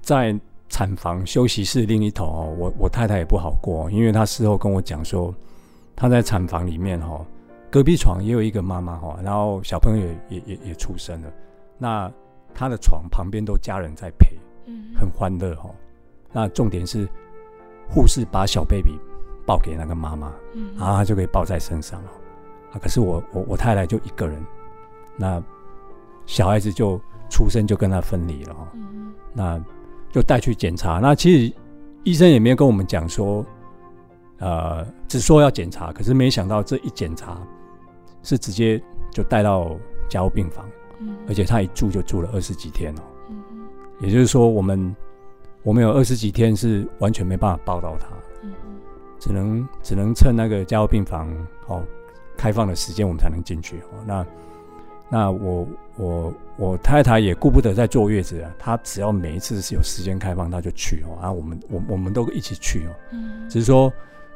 [0.00, 0.34] 在
[0.70, 5.34] 产房休息室另一头哦，我我太太也不好过，因为她事后跟我讲说，
[5.96, 7.20] 她在产房里面哈，
[7.70, 11.32] 隔壁床也有一个妈妈哈，然后小朋友也也也也出生了，
[11.76, 12.10] 那
[12.54, 14.28] 她的床旁边都家人在陪，
[14.66, 15.68] 嗯很欢乐哈。
[16.32, 17.06] 那重点是
[17.88, 18.96] 护士把小 baby
[19.44, 20.32] 抱给那个妈妈，
[20.78, 22.10] 然后她就可以抱在身上哦。
[22.72, 24.40] 啊，可是我我我太太就一个人，
[25.16, 25.42] 那
[26.26, 26.98] 小孩子就
[27.28, 28.68] 出生就跟她分离了哈，
[29.34, 29.60] 那。
[30.12, 31.54] 就带去检查，那其实
[32.04, 33.44] 医生也没有跟我们讲说，
[34.38, 37.40] 呃，只说要检查，可是没想到这一检查
[38.22, 38.82] 是直接
[39.12, 39.76] 就带到
[40.08, 43.36] 加护病房，嗯，而且他一住就住了二十几天哦，嗯，
[44.00, 44.96] 也就是说我们
[45.62, 48.08] 我们有二十几天是完全没办法报到他，
[48.42, 48.52] 嗯，
[49.18, 51.28] 只能只能趁那个加护病房
[51.68, 51.82] 哦
[52.36, 54.26] 开放的时间我们才能进去哦，那。
[55.12, 61.16] 那我我我太太也顾不得在坐月子了，她只要每一次是有时间开放，她就去哦。
[61.18, 62.92] 啊，我们我我们都一起去哦。
[63.12, 63.48] 嗯。
[63.48, 63.90] 只是说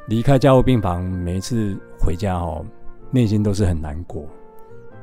[0.07, 2.65] 离开加护病房，每一次回家哦，
[3.11, 4.25] 内心都是很难过。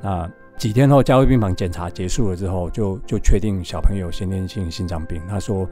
[0.03, 5.23] 那几天后，加护病房检查结束了之后，就就确定小朋友先天性心脏病。
[5.29, 5.65] 他说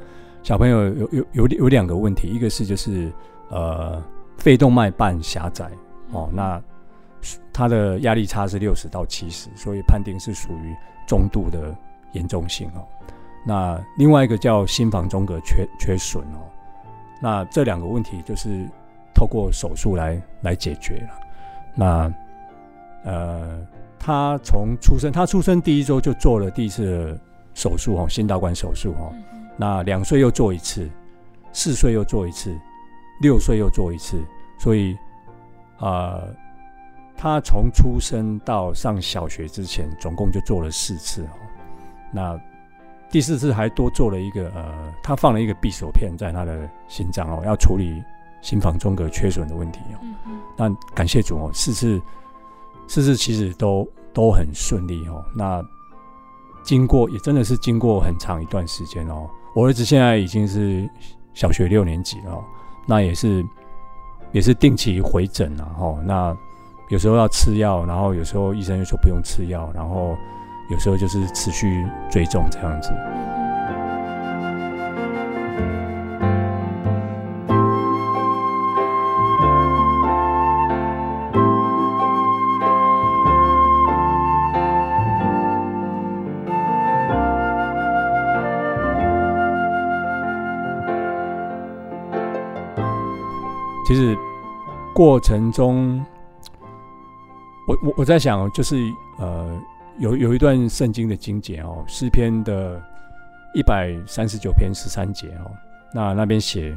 [0.45, 3.13] 小朋友有有有有两个问题，一个是就是
[3.49, 4.01] 呃
[4.37, 5.69] 肺动脉瓣狭窄
[6.13, 6.63] 哦，那。
[7.53, 10.75] 他的压力差是六十到七十，所以判定是属于
[11.11, 11.75] 中度的
[12.13, 12.87] 严重性哦。
[13.45, 16.47] 那另外一个叫心房中隔缺缺损哦。
[17.21, 18.65] 那这两个问题就是
[19.13, 21.11] 透过手术来来解决了。
[21.75, 22.15] 那
[23.03, 23.67] 呃，
[23.99, 27.21] 他从出生，他出生第一周就做了第一次的
[27.55, 29.13] 手术哦，心导管手术哦。
[29.57, 30.89] 那两岁又做一次，
[31.53, 32.57] 四岁又做一次，
[33.21, 34.23] 六岁又做一次，
[34.61, 34.97] 所以
[35.79, 36.23] 啊。
[36.23, 36.37] 呃
[37.21, 41.37] 他从出生到上小学之前，总共就做了四次哦。
[42.11, 42.41] 那
[43.11, 48.03] 第四次还多做了一个呃，他放了一个匕首片在他的心脏哦，要处理
[48.41, 49.99] 心房中隔缺损的问题哦。
[50.57, 52.01] 那感谢主哦，四次
[52.89, 55.23] 四次其实都都很顺利哦。
[55.37, 55.63] 那
[56.65, 59.29] 经过也真的是经过很长一段时间哦。
[59.55, 60.89] 我儿子现在已经是
[61.35, 62.43] 小学六年级了，
[62.87, 63.45] 那也是
[64.33, 66.03] 也是定期回诊了哦。
[66.03, 66.35] 那
[66.91, 70.19] 有时候要吃药，然后有时候医生又说不用吃药，然后
[70.71, 72.91] 有时候就是持续追踪这样子。
[93.87, 94.19] 其实
[94.93, 96.05] 过程中。
[97.71, 99.63] 我我我在想，就是呃，
[100.01, 102.83] 有有一段圣经的经节哦，诗篇的
[103.55, 105.53] 一百三十九篇十三节哦，
[105.95, 106.77] 那那边写，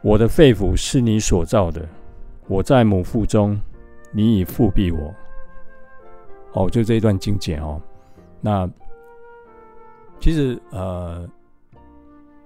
[0.00, 1.86] 我的肺腑是你所造的，
[2.48, 3.60] 我在母腹中，
[4.10, 5.14] 你已覆庇我。
[6.54, 7.78] 哦，就这一段经节哦，
[8.40, 8.68] 那
[10.18, 11.28] 其实呃，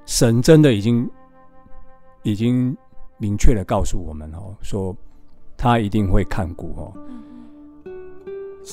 [0.06, 1.08] 神真的已经
[2.24, 2.76] 已经
[3.16, 4.94] 明确的告诉我们哦，说
[5.56, 6.92] 他一定会看顾哦。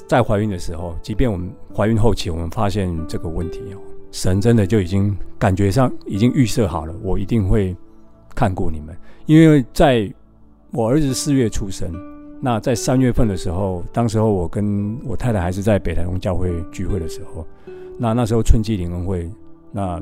[0.08, 3.78] 在怀孕的时候，即便我们怀孕后期，我们发现这个问题哦，
[4.12, 7.76] 神真的就已经感觉上已经预设好了，我一定会
[8.34, 8.96] 看顾你们。
[9.26, 10.12] 因为在
[10.72, 11.92] 我儿子四月出生，
[12.39, 17.46] 那在三月份的时候，当时候我跟我太太还是在北台东教会聚会的时候，
[17.98, 19.30] 那那时候春季灵恩会，
[19.72, 20.02] 那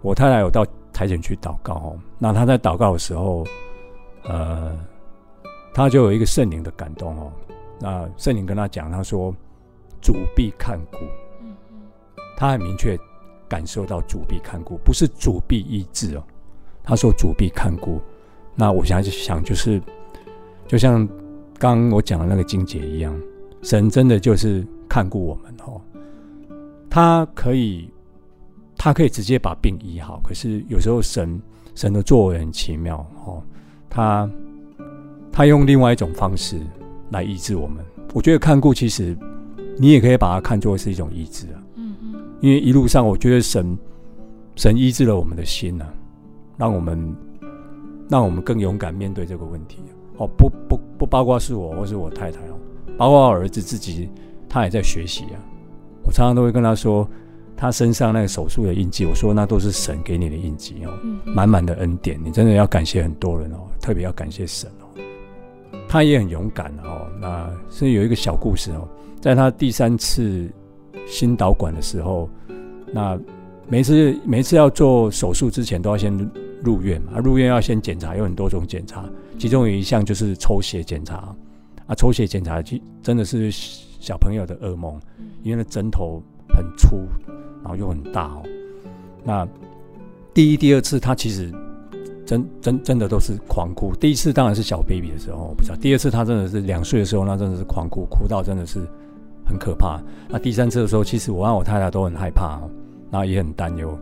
[0.00, 3.44] 我太太有到台前去祷告哦，那她在祷告的时候，
[4.24, 4.78] 呃，
[5.74, 7.32] 她就有一个圣灵的感动哦。
[7.80, 9.34] 那圣灵跟他讲，他说
[10.00, 10.98] ：“主必看顾。”
[12.36, 12.98] 他很明确
[13.48, 16.22] 感受到主必看顾，不是主必医治哦。
[16.82, 18.00] 他说主必看顾。
[18.54, 19.80] 那我想想，就是
[20.66, 21.06] 就像
[21.58, 23.18] 刚刚我讲的那个金姐一样，
[23.62, 25.80] 神真的就是看顾我们哦。
[26.90, 27.90] 他可以，
[28.76, 31.40] 他可以直接把病医好，可是有时候神
[31.74, 33.42] 神的作为很奇妙哦，
[33.88, 34.28] 他
[35.30, 36.58] 他用另外一种方式
[37.10, 37.84] 来医治我们。
[38.12, 39.16] 我觉得看顾其实
[39.78, 43.78] 你也可以把它看作是一种医治啊，嗯嗯，因为一路上我觉得神
[44.56, 45.94] 神医治了我们的心呐、啊，
[46.58, 47.16] 让我们
[48.08, 49.78] 让我们更勇敢面对这个问题
[50.16, 52.58] 哦，不不不包括是我或是我太太哦，
[52.98, 54.08] 包括我儿子自己，
[54.48, 55.38] 他也在学习啊。
[56.02, 57.08] 我常常都会跟他说，
[57.56, 60.90] 他身上那个手术的印记，我说那都是神给你的印记哦，
[61.24, 64.89] 满满的恩典，你真的要感谢很多人哦，特别要感谢神哦。
[65.90, 68.86] 他也很勇敢哦，那是有一个小故事哦，
[69.20, 70.48] 在他第三次
[71.04, 72.30] 心导管的时候，
[72.92, 73.18] 那
[73.66, 76.16] 每次每次要做手术之前都要先
[76.62, 79.04] 入院嘛，入院要先检查，有很多种检查，
[79.36, 81.34] 其中有一项就是抽血检查
[81.86, 84.96] 啊，抽血检查其真的是小朋友的噩梦。
[85.42, 87.08] 因为那针头很粗，
[87.62, 88.42] 然后又很大哦。
[89.24, 89.48] 那
[90.34, 91.50] 第一、第二次他其实
[92.30, 93.92] 真真真的都是狂哭。
[93.96, 95.74] 第一次当然是小 baby 的时候，我不知道。
[95.74, 98.78] 第二次他真的是两岁的时候，那真的是狂哭，哭到真的是
[99.44, 100.00] 很可怕。
[100.28, 102.70] 那第三次的时候，其实我和我太太都很害怕哦，
[103.10, 103.98] 然后也很担忧。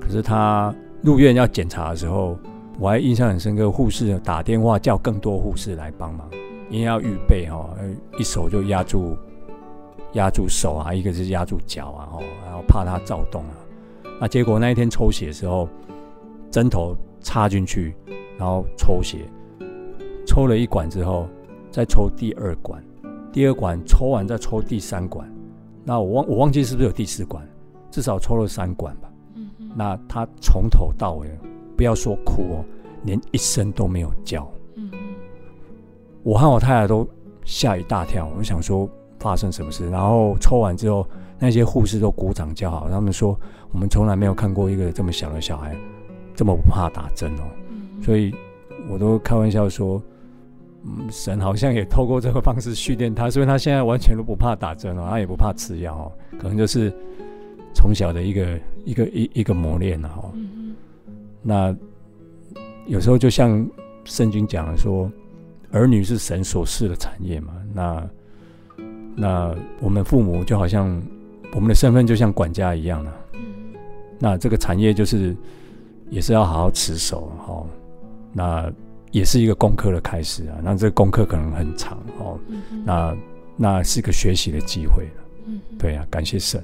[0.00, 2.38] 可是他入院要检查的时候，
[2.78, 6.30] 我还印象很深刻，护士打电话叫更多护士来帮忙，
[6.70, 7.68] 因为要预备哈，
[8.16, 9.16] 一手就压住。
[10.12, 13.56] 压住手啊，一个是压住脚啊，哦，然后怕他躁动啊。
[14.20, 15.66] 那结果那一天抽血的时候，
[16.50, 17.94] 针头插进去，
[18.38, 19.18] 然后抽血，
[20.26, 21.26] 抽了一管之后，
[21.70, 22.82] 再抽第二管，
[23.32, 25.26] 第二管抽完再抽第三管。
[25.84, 27.46] 那我忘我忘记是不是有第四管，
[27.90, 29.10] 至少抽了三管吧。
[29.34, 29.70] 嗯嗯。
[29.76, 31.28] 那他从头到尾，
[31.76, 32.64] 不要说哭哦，
[33.04, 34.50] 连一声都没有叫。
[34.74, 34.98] 嗯嗯。
[36.22, 37.08] 我和我太太都
[37.44, 38.88] 吓一大跳，我想说。
[39.18, 39.88] 发生什么事？
[39.88, 41.06] 然后抽完之后，
[41.38, 42.90] 那些护士都鼓掌叫好。
[42.90, 43.38] 他们说
[43.70, 45.76] ：“我们从来没有看过一个这么小的小孩
[46.42, 47.44] 这么不怕打针哦。”
[48.02, 48.34] 所以，
[48.88, 50.02] 我都开玩笑说
[50.84, 56.92] ：“嗯，神好像也透过这个方式训练他，所以他现在完全都不怕打针哦，他也不怕吃药哦，可能就是
[57.72, 60.32] 从小的一个一个一一个磨练了哦。
[61.42, 61.72] 那
[62.88, 63.64] 有时候就像
[64.04, 65.08] 圣经讲的说，
[65.70, 67.52] 儿女是神所赐的产业嘛。
[67.72, 68.10] 那
[69.14, 71.00] 那我们父母就好像
[71.54, 73.14] 我们的身份就像管家一样了，
[74.18, 75.36] 那这个产业就是
[76.12, 77.64] 也是要好好持守哈。
[78.32, 78.70] 那
[79.10, 80.58] 也是一个功课的开始啊。
[80.62, 82.38] 那这个功课可能很长哦。
[82.84, 83.16] 那
[83.56, 85.22] 那是个学习的机会了。
[85.78, 86.62] 对啊，感谢神。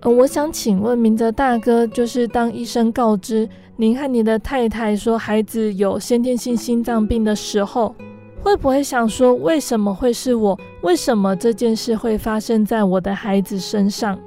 [0.00, 7.94] 呃，我想请问明哲大哥，就是当医生告知您和你的太太说孩子有先天性心脏病的时候，
[8.42, 10.58] 会不会想说，为什么会是我？
[10.82, 14.18] 为什么这件事会发生在我的孩子身上？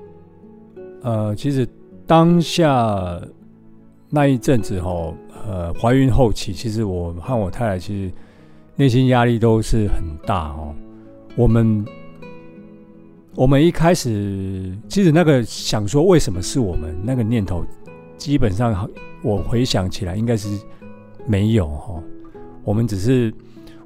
[1.02, 1.68] 呃，其实
[2.08, 3.22] 当下
[4.10, 5.14] 那一阵子哈，
[5.48, 8.12] 呃，怀孕后期，其实我和我太太其实
[8.76, 10.74] 内心压力都是很大哦。
[11.36, 11.86] 我们
[13.36, 17.66] 我们一开始其实那个想说为什么是我们那个念头，
[18.18, 18.90] 基本上
[19.22, 20.50] 我回想起来应该是
[21.28, 22.02] 没有哈。
[22.64, 23.34] 我们只是。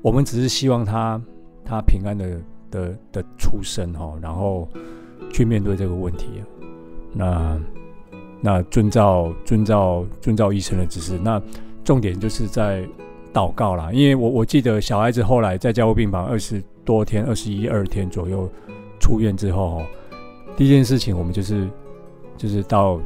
[0.01, 1.21] 我们只是希望他
[1.65, 2.41] 他平安的
[2.71, 4.65] 的的出生哈，然后
[5.29, 6.41] 去面对这个问题。
[7.11, 7.59] 那
[8.41, 11.41] 那遵照遵照遵照医生的指示，那
[11.83, 12.83] 重点就是在
[13.33, 13.91] 祷告啦。
[13.91, 18.49] 因为我我记得小孩子后来在加护病房二十多天，二十一二天左右
[18.99, 19.81] 出院之后，
[20.57, 21.67] 第一件事情我们就是
[22.37, 22.99] 就是到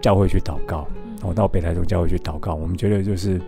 [0.00, 0.86] 教会去祷告，
[1.18, 2.54] 然后到北台中教会去祷告。
[2.54, 3.40] 我们觉得就是。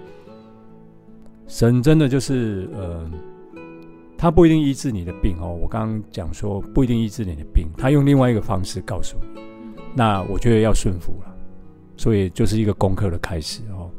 [1.53, 3.11] 神真的就是，呃，
[4.17, 5.49] 他不一定医治你的病哦。
[5.61, 9.41] 我刚刚讲说不一定医治你的病，他用另外一个方式告诉你。
[9.95, 11.35] 那我觉得要顺服了，
[11.97, 13.91] 所以就是一个功课的开始哦。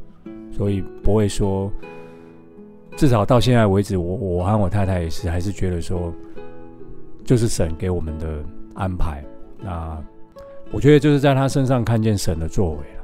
[0.52, 1.72] 所以不会说，
[2.96, 6.14] 至少到现在为止，我我和我太太也是还是觉得说，
[7.24, 9.24] 就是神给我们的安排。
[9.60, 9.98] 那
[10.72, 13.04] 我觉得就是在他身上看见神的作为了，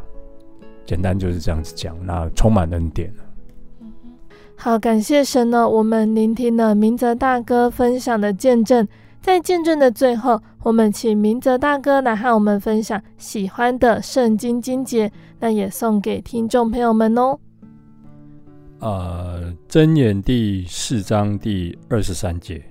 [0.85, 1.95] 简单就是这样子讲。
[2.05, 3.23] 那充满恩典了。
[4.55, 5.69] 好，感谢神呢。
[5.69, 8.87] 我们聆听了明哲大哥分享的见证，
[9.27, 17.37] 在见证的最后，我们请明哲大哥来和我们分享喜欢的圣经经节，那也送给听众朋友们哦。
[18.79, 22.63] 呃，箴言第四章第二十三节，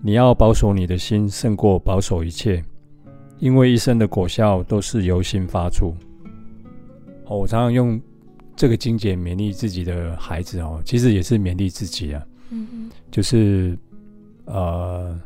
[0.00, 2.64] 你要保守你的心，胜过保守一切，
[3.38, 5.94] 因为一生的果效都是由心发出。
[7.26, 8.00] 哦，我常常用。
[8.56, 12.26] 这个经节勉励自己的孩子哦，其实也是勉励自己啊。
[12.48, 13.76] 嗯嗯，就是
[14.46, 15.20] 呃，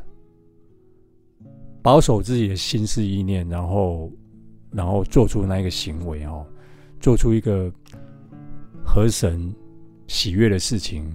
[1.81, 4.11] 保守自己的心思意念，然后
[4.71, 6.45] 然后做出那一个行为哦，
[6.99, 7.73] 做出一个
[8.85, 9.55] 合神
[10.07, 11.11] 喜悦的事情，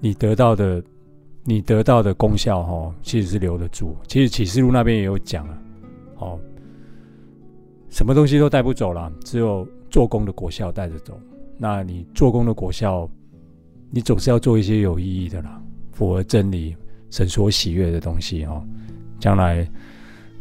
[0.00, 0.82] 你得到的。
[1.48, 3.96] 你得到的功效，哈，其实是留得住。
[4.08, 5.58] 其实启示录那边也有讲了，
[6.16, 6.40] 哦，
[7.88, 11.16] 什么东西都带不走了，只有做工的果效带着走。
[11.56, 13.08] 那你做工的果效，
[13.92, 16.74] 你总是要做一些有意义的啦，符合真理、
[17.10, 18.62] 神所喜悦的东西哦。
[19.18, 19.66] 将来，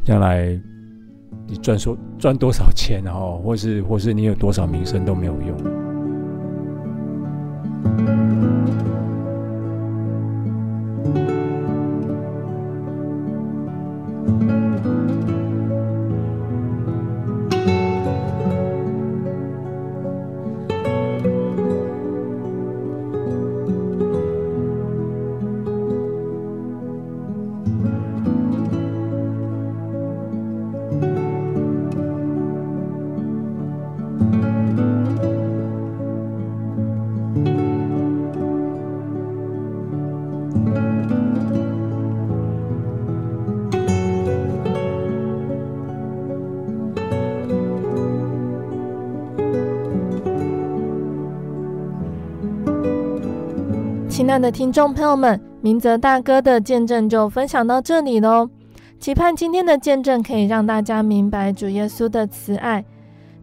[0.03, 0.59] 将来
[1.47, 5.57] 你赚说赚多少钱，哦或是或是你有多少名声都没有用。
[54.42, 58.50] 的听众朋友们，明泽大哥的见证就分享到这里喽。
[59.00, 62.84] 期盼今天的见证可以让大家明白主耶稣的慈爱。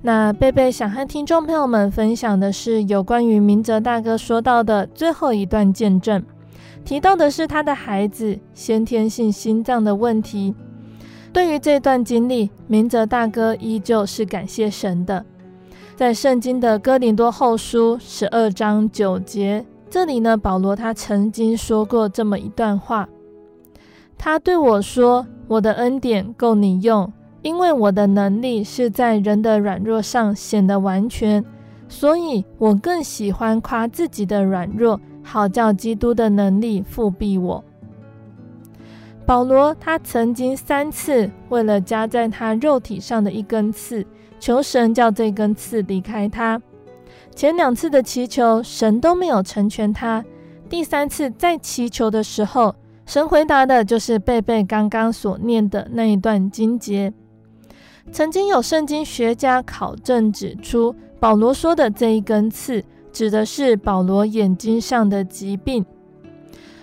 [0.02, 6.22] 那贝贝想和听众朋友们分享的是有关于明泽大哥说到的最后一段见证，
[6.84, 10.54] 提到的是他的孩子先天性心脏的问题。
[11.32, 15.24] 对于这段经历，明泽大哥依旧是感谢神的。
[15.94, 19.64] 在圣经的哥林多后书十二章九节。
[19.92, 23.06] 这里呢，保罗他曾经说过这么一段话，
[24.16, 27.12] 他对我说：“我的恩典够你用，
[27.42, 31.44] 因为我的能力是在人的软弱上显得完全，
[31.90, 37.62] 所以我更喜欢夸自己的软弱，好叫基督的能力覆庇我。”
[39.26, 44.06] 保罗他曾经三次为了加在他肉体上的一根刺，
[44.40, 46.58] 求神叫这根刺离开他。
[47.34, 50.24] 前两次的祈求，神都没有成全他。
[50.68, 52.74] 第三次再祈求的时候，
[53.04, 57.12] 神回答的就是贝贝刚刚所念的那一段经节。
[58.10, 65.84] 曾经有圣经学家考证指出，保罗说的这一根刺，指的是保罗眼睛上的疾病。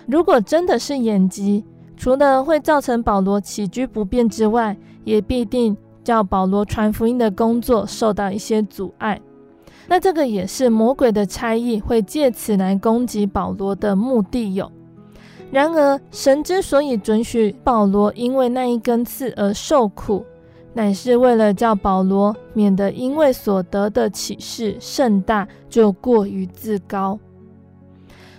[0.06, 1.64] 如果真的是眼疾，
[1.96, 9.20] 除了会造成保罗起居不便之外，也必定叫保罗传福音的工作受到一些阻碍。
[9.90, 14.70] 那这个也是魔鬼的差役会借此来攻击保罗的目的有。
[15.50, 20.24] 然而，神之所以准许保罗因为那一根刺而受苦，
[20.74, 27.18] 乃是为了叫保罗免得因为所得的启示甚大，就过于自高。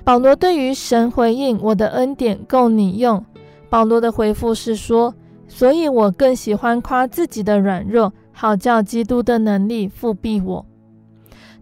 [0.05, 3.25] 保罗对于神回应：“我的恩典够你用。”
[3.69, 5.13] 保罗的回复是说
[5.49, 10.65] ：“所以我更喜欢夸自己的软弱，好叫基督的能力复庇我。”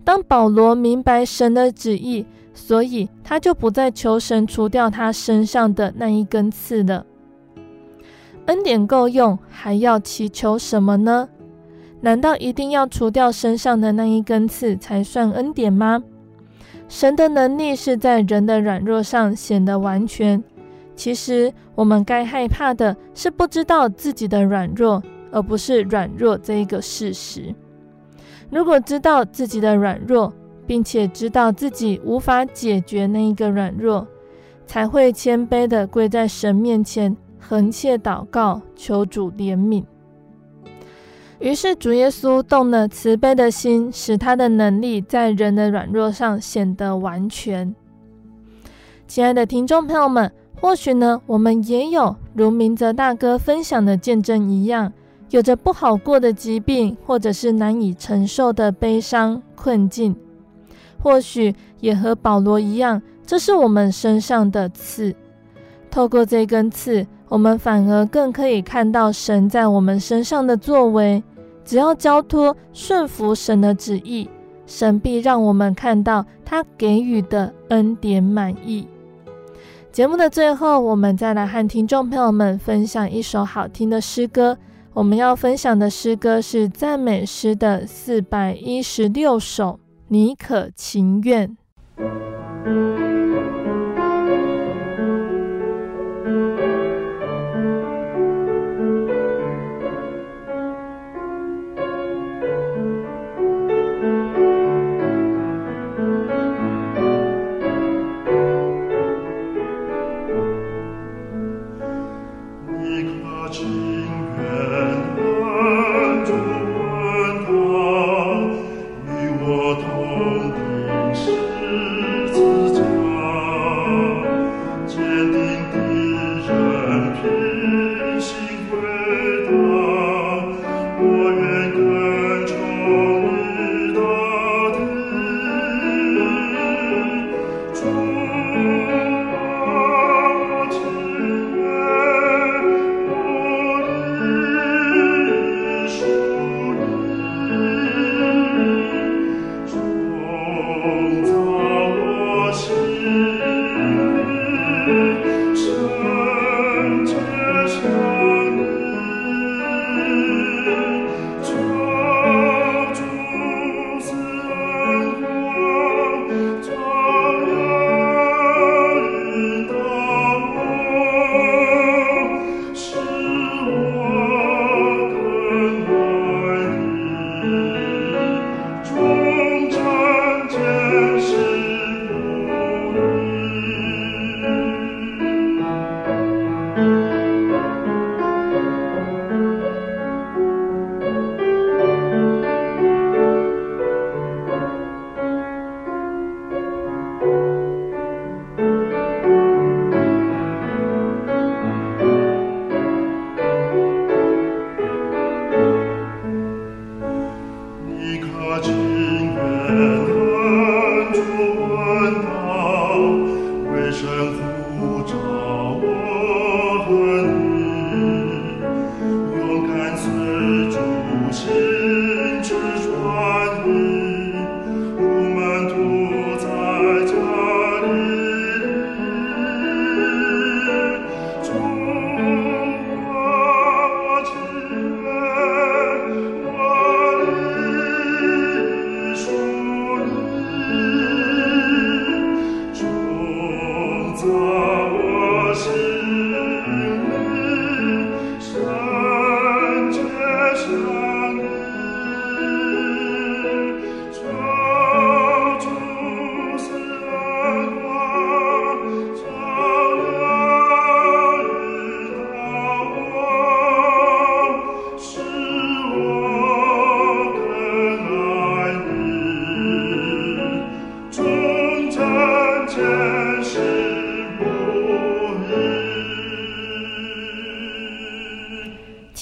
[0.10, 7.06] 当保罗明白神的旨意，所以他就不再求神除掉他身上的那一根刺了。
[8.48, 11.30] 恩典够用，还要祈求什么呢？
[12.02, 16.02] 难道一定要除掉身上的那一根刺才算恩典吗？
[16.88, 20.44] 神的能力是在人的软弱上显得完全。
[20.96, 27.54] 其实我们该害怕的是不知道自己的软弱，而不是软弱这一个事实。
[28.50, 30.34] 如果知道自己的软弱，
[30.66, 34.08] 并且知道自己无法解决那一个软弱，
[34.66, 39.84] 才会谦卑的跪在神面前，横切祷告，求主怜悯。
[41.40, 47.74] 于是主耶稣动了慈悲的心，使他的能力在人的软弱上显得完全。
[49.08, 54.92] 亲爱的听众朋友们，或许呢，我们也有如明泽大哥分享的见证一样。
[55.30, 60.16] 有着不好过的疾病，或者是难以承受的悲伤困境，
[61.02, 65.16] 或许也和保罗一样，这是我们身上的刺。
[65.92, 71.24] 透过这根刺，我们反而更可以看到神在我们身上的作为。
[71.64, 74.28] 只要交托顺服神的旨意，
[74.66, 78.88] 神必让我们看到他给予的恩典满意。
[79.92, 84.58] 节目的最后，我们再来和听众朋友们分享一首好听的诗歌。
[85.00, 89.80] 我们要分享的诗歌是赞美诗的四百一十六首，
[90.10, 91.56] 你可情愿？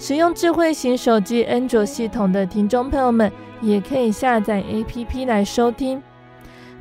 [0.00, 3.30] 使用智慧型手机安卓系统的听众朋友们，
[3.60, 6.02] 也可以下载 APP 来收听。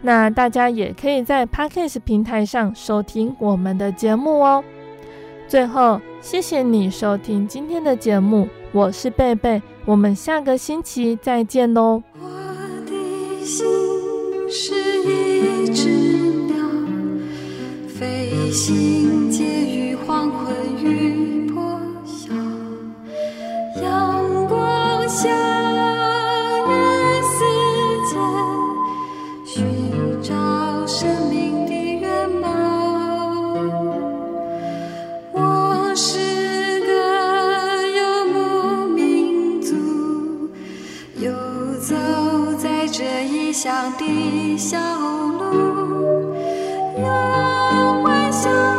[0.01, 4.63] 那大家也可以在 Podcast 平台上收听我们的节目哦。
[5.49, 12.01] 最后，谢谢你收听今天的节目，我是贝贝，我们下个星期再见喽。
[12.22, 12.30] 我
[12.86, 13.65] 的心
[14.49, 15.89] 是一只
[16.47, 16.55] 鸟，
[17.89, 19.43] 飞行介
[25.10, 25.28] 向
[26.68, 27.39] 人世
[28.05, 28.14] 间
[29.43, 30.36] 寻找
[30.86, 32.43] 生命的源泉
[35.34, 36.88] 我是个
[37.97, 39.74] 游牧民族
[41.18, 41.32] 游
[41.80, 41.95] 走
[42.60, 46.36] 在这异乡的小路
[46.99, 48.78] 阳光下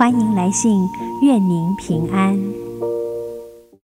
[0.00, 0.88] 欢迎来信，
[1.20, 2.69] 愿您平安。